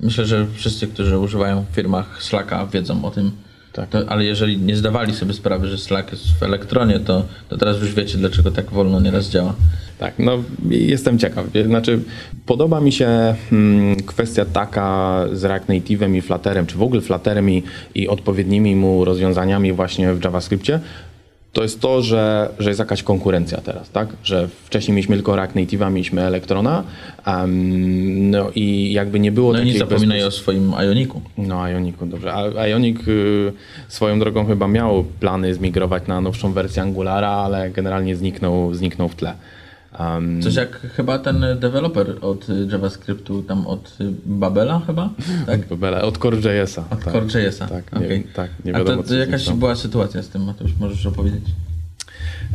Myślę, 0.00 0.26
że 0.26 0.46
wszyscy, 0.54 0.86
którzy 0.86 1.18
używają 1.18 1.64
w 1.70 1.74
firmach 1.74 2.22
Slacka 2.22 2.66
wiedzą 2.66 3.04
o 3.04 3.10
tym. 3.10 3.30
Tak. 3.76 3.88
To, 3.88 3.98
ale 4.08 4.24
jeżeli 4.24 4.58
nie 4.58 4.76
zdawali 4.76 5.14
sobie 5.14 5.32
sprawy, 5.32 5.68
że 5.68 5.78
Slack 5.78 6.12
jest 6.12 6.24
w 6.40 6.42
elektronie, 6.42 7.00
to, 7.00 7.24
to 7.48 7.56
teraz 7.56 7.80
już 7.80 7.94
wiecie, 7.94 8.18
dlaczego 8.18 8.50
tak 8.50 8.70
wolno 8.70 9.00
nieraz 9.00 9.30
działa. 9.30 9.54
Tak, 9.98 10.14
no 10.18 10.38
jestem 10.70 11.18
ciekaw. 11.18 11.46
Znaczy, 11.66 12.00
podoba 12.46 12.80
mi 12.80 12.92
się 12.92 13.34
hmm, 13.50 13.96
kwestia 13.96 14.44
taka 14.44 15.24
z 15.32 15.44
React 15.44 15.68
Native'em 15.68 16.16
i 16.16 16.22
Flutterem, 16.22 16.66
czy 16.66 16.76
w 16.76 16.82
ogóle 16.82 17.00
Flutterem 17.00 17.50
i, 17.50 17.62
i 17.94 18.08
odpowiednimi 18.08 18.76
mu 18.76 19.04
rozwiązaniami 19.04 19.72
właśnie 19.72 20.14
w 20.14 20.24
JavaScriptie. 20.24 20.80
To 21.56 21.62
jest 21.62 21.80
to, 21.80 22.02
że, 22.02 22.48
że 22.58 22.70
jest 22.70 22.78
jakaś 22.78 23.02
konkurencja 23.02 23.60
teraz, 23.60 23.90
tak? 23.90 24.08
Że 24.24 24.48
wcześniej 24.64 24.94
mieliśmy 24.94 25.16
tylko 25.16 25.36
React 25.36 25.54
Native'a, 25.54 25.92
mieliśmy 25.92 26.22
Elektrona 26.22 26.84
um, 27.26 28.30
no 28.30 28.50
i 28.54 28.92
jakby 28.92 29.20
nie 29.20 29.32
było 29.32 29.52
No 29.52 29.64
nie 29.64 29.78
zapominaj 29.78 30.18
bezpoś- 30.20 30.26
o 30.26 30.30
swoim 30.30 30.72
Ioniku. 30.82 31.20
no, 31.38 31.68
Ioniku, 31.68 32.06
dobrze. 32.06 32.34
A 32.34 32.66
Ionic 32.66 33.08
y, 33.08 33.52
swoją 33.88 34.18
drogą 34.18 34.46
chyba 34.46 34.68
miał 34.68 35.04
plany 35.20 35.54
zmigrować 35.54 36.06
na 36.06 36.20
nowszą 36.20 36.52
wersję 36.52 36.82
Angulara, 36.82 37.30
ale 37.30 37.70
generalnie 37.70 38.16
zniknął, 38.16 38.74
zniknął 38.74 39.08
w 39.08 39.14
tle. 39.14 39.34
Um, 40.00 40.42
Coś 40.42 40.54
jak 40.54 40.80
chyba 40.80 41.18
ten 41.18 41.46
deweloper 41.58 42.14
od 42.20 42.46
JavaScriptu, 42.72 43.42
tam 43.42 43.66
od 43.66 43.96
Babela 44.26 44.82
chyba, 44.86 45.10
tak? 45.46 45.74
Bele, 45.74 46.02
od 46.02 46.18
Core.jsa. 46.18 46.84
Od 46.90 47.04
tak. 47.04 47.12
Core.jsa. 47.12 47.66
Tak, 47.66 47.92
nie, 47.92 48.06
Okej. 48.06 48.26
tak, 48.34 48.50
nie 48.64 48.74
A 48.74 48.78
wiadomo 48.78 49.02
to, 49.02 49.08
co 49.08 49.14
to 49.14 49.20
jakaś 49.20 49.50
była 49.50 49.76
sytuacja 49.76 50.22
z 50.22 50.28
tym, 50.28 50.44
Mateusz, 50.44 50.70
możesz 50.80 51.06
opowiedzieć? 51.06 51.44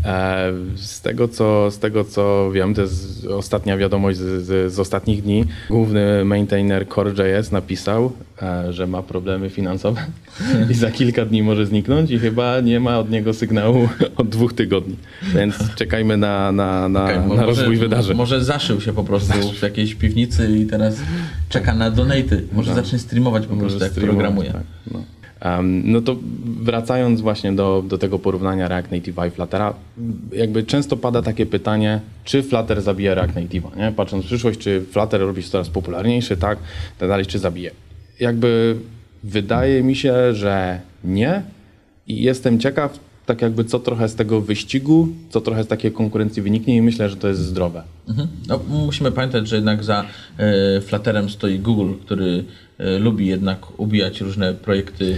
E, 0.06 0.52
Z 0.76 1.02
tego, 1.02 1.28
co, 1.28 1.72
z 1.72 1.80
tego 1.80 2.04
co 2.04 2.52
wiem, 2.52 2.74
to 2.74 2.82
jest 2.82 3.26
ostatnia 3.26 3.78
wiadomość 3.78 4.18
z, 4.18 4.46
z, 4.46 4.74
z 4.74 4.80
ostatnich 4.80 5.22
dni. 5.24 5.46
Główny 5.70 6.26
maintainer 6.26 6.88
Core.js 6.90 7.52
napisał, 7.52 8.12
e, 8.42 8.74
że 8.74 8.88
ma 8.88 9.04
problemy 9.04 9.50
finansowe 9.50 10.02
i 10.72 10.74
za 10.74 10.92
kilka 10.92 11.26
dni 11.26 11.44
może 11.44 11.66
zniknąć 11.66 12.12
i 12.12 12.20
chyba 12.20 12.60
nie 12.60 12.80
ma 12.80 13.00
od 13.00 13.10
niego 13.10 13.34
sygnału 13.34 13.90
od 14.18 14.30
dwóch 14.30 14.54
tygodni. 14.54 14.96
Więc 15.36 15.76
czekajmy 15.76 16.18
na, 16.18 16.52
na, 16.52 16.90
na, 16.90 17.06
bo 17.08 17.36
na 17.36 17.42
może- 17.42 17.46
rozwój 17.46 17.78
wydarzeń. 17.78 18.18
Może 18.18 18.44
zaszył 18.44 18.82
się 18.82 18.94
po 18.94 19.04
prostu 19.04 19.34
w 19.60 19.62
jakiejś 19.62 19.96
piwnicy 19.96 20.58
i 20.58 20.66
teraz 20.66 20.96
czeka 21.50 21.74
na 21.76 21.92
donaty. 21.92 22.44
Może 22.54 22.74
zacznie 22.76 23.00
streamować 23.00 23.48
po 23.48 23.56
prostu, 23.56 23.80
jak 23.80 23.92
streamować, 23.92 24.18
programuje. 24.20 24.52
Tak, 24.52 24.64
no. 24.92 25.04
No 25.84 26.02
to 26.02 26.16
wracając 26.62 27.22
właśnie 27.22 27.54
do, 27.54 27.84
do 27.88 27.98
tego 27.98 28.20
porównania 28.20 28.68
React 28.68 28.92
Native 28.92 29.16
i 29.28 29.32
Fluttera, 29.32 29.74
jakby 30.34 30.64
często 30.64 30.98
pada 30.98 31.22
takie 31.22 31.46
pytanie, 31.46 32.00
czy 32.24 32.44
Flutter 32.44 32.82
zabije 32.82 33.16
React 33.16 33.36
Native'a, 33.36 33.78
nie? 33.78 33.92
Patrząc 33.92 34.24
w 34.24 34.28
przyszłość, 34.28 34.60
czy 34.60 34.86
Flutter 34.92 35.22
robi 35.22 35.44
się 35.44 35.50
coraz 35.50 35.70
popularniejszy, 35.70 36.38
tak, 36.38 36.58
tak 37.00 37.10
dalej, 37.10 37.26
czy 37.26 37.40
zabije. 37.40 37.72
Jakby 38.20 38.76
wydaje 39.24 39.84
mi 39.84 39.96
się, 39.96 40.34
że 40.34 40.80
nie 41.04 41.42
i 42.08 42.24
jestem 42.24 42.60
ciekaw, 42.60 43.00
tak 43.26 43.42
jakby 43.42 43.64
co 43.64 43.80
trochę 43.80 44.10
z 44.10 44.16
tego 44.16 44.42
wyścigu, 44.42 45.08
co 45.30 45.42
trochę 45.42 45.64
z 45.64 45.68
takiej 45.68 45.92
konkurencji 45.92 46.42
wyniknie 46.42 46.76
i 46.76 46.82
myślę, 46.82 47.10
że 47.10 47.16
to 47.16 47.28
jest 47.28 47.42
zdrowe. 47.42 47.84
Mhm. 48.10 48.28
No, 48.48 48.60
musimy 48.68 49.12
pamiętać, 49.12 49.48
że 49.48 49.56
jednak 49.56 49.84
za 49.84 50.06
e, 50.38 50.82
Flutterem 50.82 51.30
stoi 51.30 51.60
Google, 51.60 51.94
który 52.06 52.44
e, 52.78 53.00
lubi 53.00 53.28
jednak 53.28 53.80
ubijać 53.80 54.22
różne 54.22 54.54
projekty, 54.54 55.18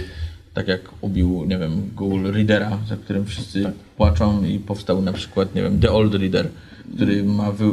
tak 0.54 0.68
jak 0.68 0.80
ubił, 1.00 1.44
nie 1.44 1.58
wiem, 1.58 1.90
Google 1.96 2.32
Readera, 2.32 2.78
za 2.88 2.96
którym 2.96 3.26
wszyscy 3.26 3.72
płaczą 3.96 4.44
i 4.44 4.58
powstał 4.58 5.02
na 5.02 5.12
przykład, 5.12 5.54
nie 5.54 5.62
wiem, 5.62 5.80
The 5.80 5.92
Old 5.92 6.14
Reader, 6.14 6.48
który 6.94 7.24
ma 7.24 7.52
wy, 7.52 7.64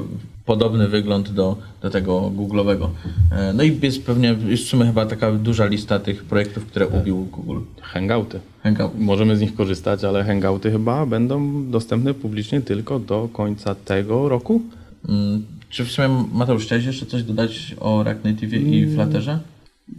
podobny 0.45 0.87
wygląd 0.87 1.29
do, 1.31 1.57
do 1.81 1.89
tego 1.89 2.31
Google'owego. 2.35 2.87
E, 3.31 3.53
no 3.53 3.63
i 3.63 3.79
jest 3.81 4.05
pewnie, 4.05 4.35
jest 4.47 4.63
w 4.63 4.67
sumie 4.67 4.85
chyba 4.85 5.05
taka 5.05 5.31
duża 5.31 5.65
lista 5.65 5.99
tych 5.99 6.23
projektów, 6.23 6.65
które 6.65 6.87
ubił 6.87 7.17
Google. 7.31 7.59
Hangouty. 7.81 8.39
Hangout. 8.63 8.91
Możemy 8.99 9.37
z 9.37 9.41
nich 9.41 9.55
korzystać, 9.55 10.03
ale 10.03 10.23
hangouty 10.23 10.71
chyba 10.71 11.05
będą 11.05 11.65
dostępne 11.71 12.13
publicznie 12.13 12.61
tylko 12.61 12.99
do 12.99 13.29
końca 13.33 13.75
tego 13.75 14.29
roku. 14.29 14.61
Mm, 15.09 15.43
Czy 15.69 15.85
w 15.85 15.91
sumie, 15.91 16.07
Mateusz, 16.33 16.65
chciałeś 16.65 16.85
jeszcze 16.85 17.05
coś 17.05 17.23
dodać 17.23 17.75
o 17.79 18.03
React 18.03 18.23
Native 18.25 18.53
i 18.53 18.87
Flutterze? 18.95 19.39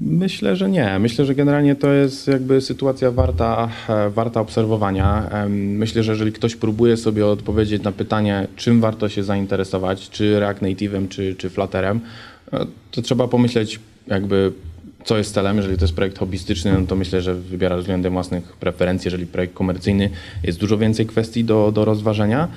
Myślę, 0.00 0.56
że 0.56 0.70
nie. 0.70 0.98
Myślę, 0.98 1.24
że 1.24 1.34
generalnie 1.34 1.76
to 1.76 1.92
jest 1.92 2.28
jakby 2.28 2.60
sytuacja 2.60 3.10
warta, 3.10 3.68
e, 3.88 4.10
warta 4.10 4.40
obserwowania. 4.40 5.30
Myślę, 5.48 6.02
że 6.02 6.12
jeżeli 6.12 6.32
ktoś 6.32 6.56
próbuje 6.56 6.96
sobie 6.96 7.26
odpowiedzieć 7.26 7.82
na 7.82 7.92
pytanie, 7.92 8.48
czym 8.56 8.80
warto 8.80 9.08
się 9.08 9.24
zainteresować, 9.24 10.10
czy 10.10 10.40
React 10.40 10.62
Native'em, 10.62 11.08
czy, 11.08 11.34
czy 11.34 11.50
Flutterem, 11.50 12.00
e, 12.52 12.66
to 12.90 13.02
trzeba 13.02 13.28
pomyśleć 13.28 13.80
jakby 14.06 14.52
co 15.04 15.18
jest 15.18 15.34
celem. 15.34 15.56
Jeżeli 15.56 15.78
to 15.78 15.84
jest 15.84 15.94
projekt 15.94 16.18
hobbystyczny, 16.18 16.72
no 16.80 16.86
to 16.86 16.96
myślę, 16.96 17.22
że 17.22 17.34
wybiera 17.34 17.76
względem 17.76 18.12
własnych 18.12 18.44
preferencji. 18.44 19.06
Jeżeli 19.06 19.26
projekt 19.26 19.54
komercyjny, 19.54 20.10
jest 20.44 20.58
dużo 20.58 20.78
więcej 20.78 21.06
kwestii 21.06 21.44
do, 21.44 21.72
do 21.72 21.84
rozważenia. 21.84 22.48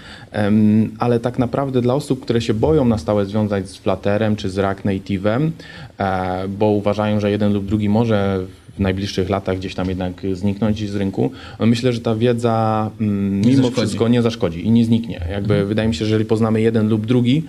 Ale 0.99 1.19
tak 1.19 1.39
naprawdę 1.39 1.81
dla 1.81 1.93
osób, 1.93 2.21
które 2.23 2.41
się 2.41 2.53
boją 2.53 2.85
na 2.85 2.97
stałe 2.97 3.25
związać 3.25 3.69
z 3.69 3.77
Flutterem 3.77 4.35
czy 4.35 4.49
z 4.49 4.57
React 4.57 4.85
Native'em, 4.85 5.49
e, 5.97 6.47
bo 6.47 6.65
uważają, 6.65 7.19
że 7.19 7.31
jeden 7.31 7.53
lub 7.53 7.65
drugi 7.65 7.89
może 7.89 8.45
w 8.75 8.79
najbliższych 8.79 9.29
latach 9.29 9.57
gdzieś 9.57 9.75
tam 9.75 9.89
jednak 9.89 10.21
zniknąć 10.33 10.89
z 10.89 10.95
rynku, 10.95 11.31
no 11.59 11.65
myślę, 11.65 11.93
że 11.93 11.99
ta 11.99 12.15
wiedza 12.15 12.91
mm, 13.01 13.41
mimo 13.41 13.55
zaszkodzi. 13.55 13.75
wszystko 13.75 14.07
nie 14.07 14.21
zaszkodzi 14.21 14.67
i 14.67 14.71
nie 14.71 14.85
zniknie. 14.85 15.25
Jakby 15.31 15.65
wydaje 15.65 15.87
mi 15.87 15.95
się, 15.95 16.05
że 16.05 16.05
jeżeli 16.05 16.25
poznamy 16.25 16.61
jeden 16.61 16.89
lub 16.89 17.05
drugi, 17.05 17.43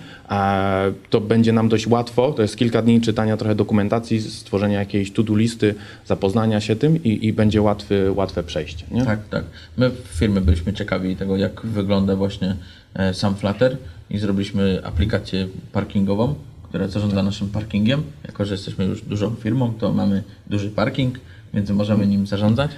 to 1.09 1.21
będzie 1.21 1.53
nam 1.53 1.69
dość 1.69 1.87
łatwo, 1.87 2.31
to 2.31 2.41
jest 2.41 2.55
kilka 2.55 2.81
dni 2.81 3.01
czytania 3.01 3.37
trochę 3.37 3.55
dokumentacji, 3.55 4.21
stworzenia 4.21 4.79
jakiejś 4.79 5.11
to-do 5.11 5.35
listy, 5.35 5.75
zapoznania 6.05 6.61
się 6.61 6.75
tym 6.75 7.03
i, 7.03 7.27
i 7.27 7.33
będzie 7.33 7.61
łatwy, 7.61 8.11
łatwe 8.15 8.43
przejście. 8.43 8.85
Nie? 8.91 9.05
Tak, 9.05 9.19
tak. 9.29 9.43
My 9.77 9.89
w 9.89 10.19
firmie 10.19 10.41
byliśmy 10.41 10.73
ciekawi 10.73 11.15
tego, 11.15 11.37
jak 11.37 11.61
wygląda 11.65 12.15
właśnie 12.15 12.55
e, 12.93 13.13
sam 13.13 13.35
Flutter 13.35 13.77
i 14.09 14.17
zrobiliśmy 14.17 14.81
aplikację 14.83 15.47
parkingową, 15.71 16.35
która 16.69 16.87
zarządza 16.87 17.23
naszym 17.23 17.49
parkingiem. 17.49 18.03
Jako, 18.25 18.45
że 18.45 18.53
jesteśmy 18.53 18.85
już 18.85 19.01
dużą 19.01 19.35
firmą, 19.35 19.73
to 19.73 19.93
mamy 19.93 20.23
duży 20.47 20.69
parking, 20.69 21.19
więc 21.53 21.69
możemy 21.69 22.07
nim 22.07 22.27
zarządzać. 22.27 22.71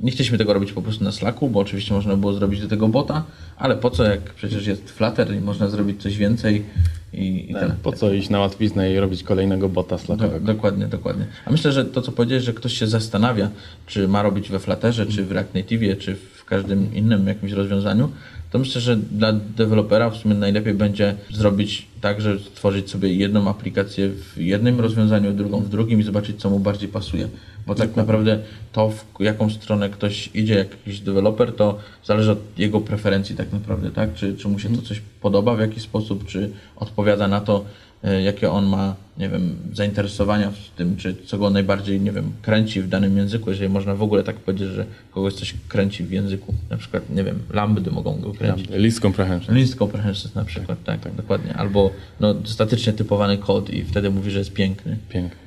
Nie 0.00 0.12
chcieliśmy 0.12 0.38
tego 0.38 0.52
robić 0.52 0.72
po 0.72 0.82
prostu 0.82 1.04
na 1.04 1.12
Slacku, 1.12 1.48
bo 1.50 1.60
oczywiście 1.60 1.94
można 1.94 2.16
było 2.16 2.32
zrobić 2.32 2.60
do 2.60 2.68
tego 2.68 2.88
bota, 2.88 3.24
ale 3.56 3.76
po 3.76 3.90
co, 3.90 4.04
jak 4.04 4.20
przecież 4.20 4.66
jest 4.66 4.90
Flutter 4.90 5.34
i 5.34 5.40
można 5.40 5.68
zrobić 5.68 6.02
coś 6.02 6.16
więcej 6.16 6.64
i, 7.12 7.50
i 7.50 7.54
tyle. 7.54 7.74
Po 7.82 7.92
co 7.92 8.12
iść 8.12 8.30
na 8.30 8.40
łatwiznę 8.40 8.92
i 8.92 9.00
robić 9.00 9.22
kolejnego 9.22 9.68
bota 9.68 9.96
Do, 9.96 10.02
slackowego? 10.02 10.46
dokładnie, 10.46 10.86
dokładnie. 10.86 11.26
A 11.44 11.50
myślę, 11.50 11.72
że 11.72 11.84
to, 11.84 12.02
co 12.02 12.12
powiedziałeś, 12.12 12.44
że 12.44 12.52
ktoś 12.52 12.72
się 12.78 12.86
zastanawia, 12.86 13.50
czy 13.86 14.08
ma 14.08 14.22
robić 14.22 14.48
we 14.48 14.58
Flutterze, 14.58 15.06
czy 15.06 15.24
w 15.24 15.32
React 15.32 15.54
Native, 15.54 15.98
czy 15.98 16.14
w 16.14 16.44
każdym 16.44 16.94
innym 16.94 17.26
jakimś 17.26 17.52
rozwiązaniu, 17.52 18.10
to 18.50 18.58
myślę, 18.58 18.80
że 18.80 18.96
dla 18.96 19.32
dewelopera 19.32 20.10
w 20.10 20.16
sumie 20.16 20.34
najlepiej 20.34 20.74
będzie 20.74 21.14
zrobić 21.30 21.86
tak, 22.00 22.20
że 22.20 22.38
stworzyć 22.38 22.90
sobie 22.90 23.14
jedną 23.14 23.48
aplikację 23.48 24.08
w 24.08 24.38
jednym 24.38 24.80
rozwiązaniu, 24.80 25.32
drugą 25.32 25.60
w 25.60 25.68
drugim 25.68 26.00
i 26.00 26.02
zobaczyć, 26.02 26.40
co 26.40 26.50
mu 26.50 26.58
bardziej 26.58 26.88
pasuje. 26.88 27.28
Bo 27.66 27.74
tak 27.74 27.96
naprawdę 27.96 28.38
to, 28.72 28.90
w 28.90 29.04
jaką 29.20 29.50
stronę 29.50 29.90
ktoś 29.90 30.30
idzie, 30.34 30.54
jakiś 30.54 31.00
deweloper, 31.00 31.52
to 31.52 31.78
zależy 32.04 32.32
od 32.32 32.58
jego 32.58 32.80
preferencji 32.80 33.36
tak 33.36 33.52
naprawdę, 33.52 33.90
tak? 33.90 34.14
Czy, 34.14 34.36
czy 34.36 34.48
mu 34.48 34.58
się 34.58 34.76
to 34.76 34.82
coś 34.82 35.02
podoba 35.20 35.56
w 35.56 35.60
jakiś 35.60 35.82
sposób, 35.82 36.26
czy 36.26 36.50
odpowiada 36.76 37.28
na 37.28 37.40
to, 37.40 37.64
jakie 38.24 38.50
on 38.50 38.66
ma, 38.66 38.94
nie 39.18 39.28
wiem, 39.28 39.56
zainteresowania 39.72 40.50
w 40.50 40.76
tym, 40.76 40.96
czy 40.96 41.16
co 41.26 41.38
go 41.38 41.50
najbardziej, 41.50 42.00
nie 42.00 42.12
wiem, 42.12 42.32
kręci 42.42 42.82
w 42.82 42.88
danym 42.88 43.16
języku, 43.16 43.50
jeżeli 43.50 43.68
można 43.68 43.94
w 43.94 44.02
ogóle 44.02 44.22
tak 44.22 44.36
powiedzieć, 44.36 44.68
że 44.68 44.86
kogoś 45.10 45.34
coś 45.34 45.54
kręci 45.68 46.04
w 46.04 46.10
języku, 46.10 46.54
na 46.70 46.76
przykład, 46.76 47.10
nie 47.10 47.24
wiem, 47.24 47.38
lambdy 47.50 47.90
mogą 47.90 48.20
go 48.20 48.32
kręcić. 48.32 48.66
List 48.70 49.00
comprehension. 49.00 49.56
List 49.56 49.74
comprehensions 49.74 50.34
na 50.34 50.44
przykład, 50.44 50.84
tak, 50.84 51.14
dokładnie. 51.16 51.54
Albo 51.54 51.90
no, 52.20 52.34
statycznie 52.44 52.92
typowany 52.92 53.38
kod 53.38 53.70
i 53.70 53.84
wtedy 53.84 54.10
mówi, 54.10 54.30
że 54.30 54.38
jest 54.38 54.52
piękny. 54.52 54.96
Pięknie. 55.08 55.45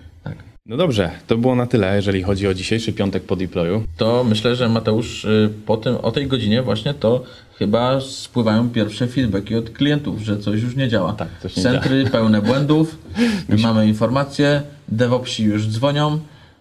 No 0.69 0.77
dobrze, 0.77 1.12
to 1.27 1.38
było 1.38 1.55
na 1.55 1.65
tyle, 1.65 1.95
jeżeli 1.95 2.23
chodzi 2.23 2.47
o 2.47 2.53
dzisiejszy 2.53 2.93
piątek 2.93 3.23
po 3.23 3.36
deployu. 3.36 3.84
To 3.97 4.23
myślę, 4.23 4.55
że 4.55 4.69
Mateusz 4.69 5.25
y, 5.25 5.49
po 5.65 5.77
tym, 5.77 5.95
o 5.95 6.12
tej 6.12 6.27
godzinie 6.27 6.62
właśnie 6.62 6.93
to 6.93 7.23
chyba 7.60 8.01
spływają 8.01 8.69
pierwsze 8.69 9.08
feedbacki 9.08 9.55
od 9.55 9.69
klientów, 9.69 10.21
że 10.21 10.38
coś 10.38 10.62
już 10.62 10.75
nie 10.75 10.88
działa. 10.88 11.13
Tak, 11.13 11.27
coś 11.41 11.55
nie 11.58 11.63
Centry 11.63 12.05
pełne 12.12 12.41
błędów, 12.41 12.97
mamy 13.63 13.88
informacje, 13.88 14.62
DevOpsi 14.88 15.43
już 15.43 15.67
dzwonią, 15.67 16.19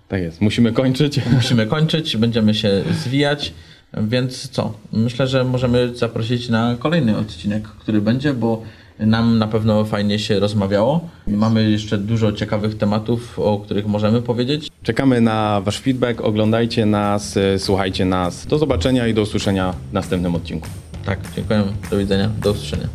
Tak 0.09 0.23
jest, 0.23 0.41
musimy 0.41 0.73
kończyć. 0.73 1.21
musimy 1.33 1.67
kończyć, 1.67 2.17
będziemy 2.17 2.55
się 2.55 2.83
zwijać, 3.05 3.53
więc 3.95 4.49
co? 4.49 4.73
Myślę, 4.93 5.27
że 5.27 5.45
możemy 5.45 5.97
zaprosić 5.97 6.49
na 6.49 6.77
kolejny 6.79 7.17
odcinek, 7.17 7.63
który 7.69 8.01
będzie, 8.01 8.35
bo 8.35 8.63
nam 9.01 9.39
na 9.39 9.47
pewno 9.47 9.85
fajnie 9.85 10.19
się 10.19 10.41
rozmawiało. 10.41 11.09
Mamy 11.27 11.71
jeszcze 11.71 11.99
dużo 11.99 12.33
ciekawych 12.33 12.77
tematów, 12.77 13.39
o 13.39 13.59
których 13.59 13.87
możemy 13.87 14.23
powiedzieć. 14.23 14.69
Czekamy 14.83 15.21
na 15.21 15.61
Wasz 15.61 15.81
feedback, 15.81 16.21
oglądajcie 16.21 16.87
nas, 16.87 17.37
e, 17.37 17.59
słuchajcie 17.59 18.05
nas. 18.05 18.47
Do 18.47 18.59
zobaczenia 18.59 19.07
i 19.07 19.15
do 19.15 19.23
usłyszenia 19.23 19.75
w 19.91 19.93
następnym 19.93 20.35
odcinku. 20.35 20.69
Tak, 21.07 21.19
dziękuję. 21.37 21.65
Do 21.91 21.99
widzenia. 21.99 22.31
Do 22.43 22.51
usłyszenia. 22.51 22.89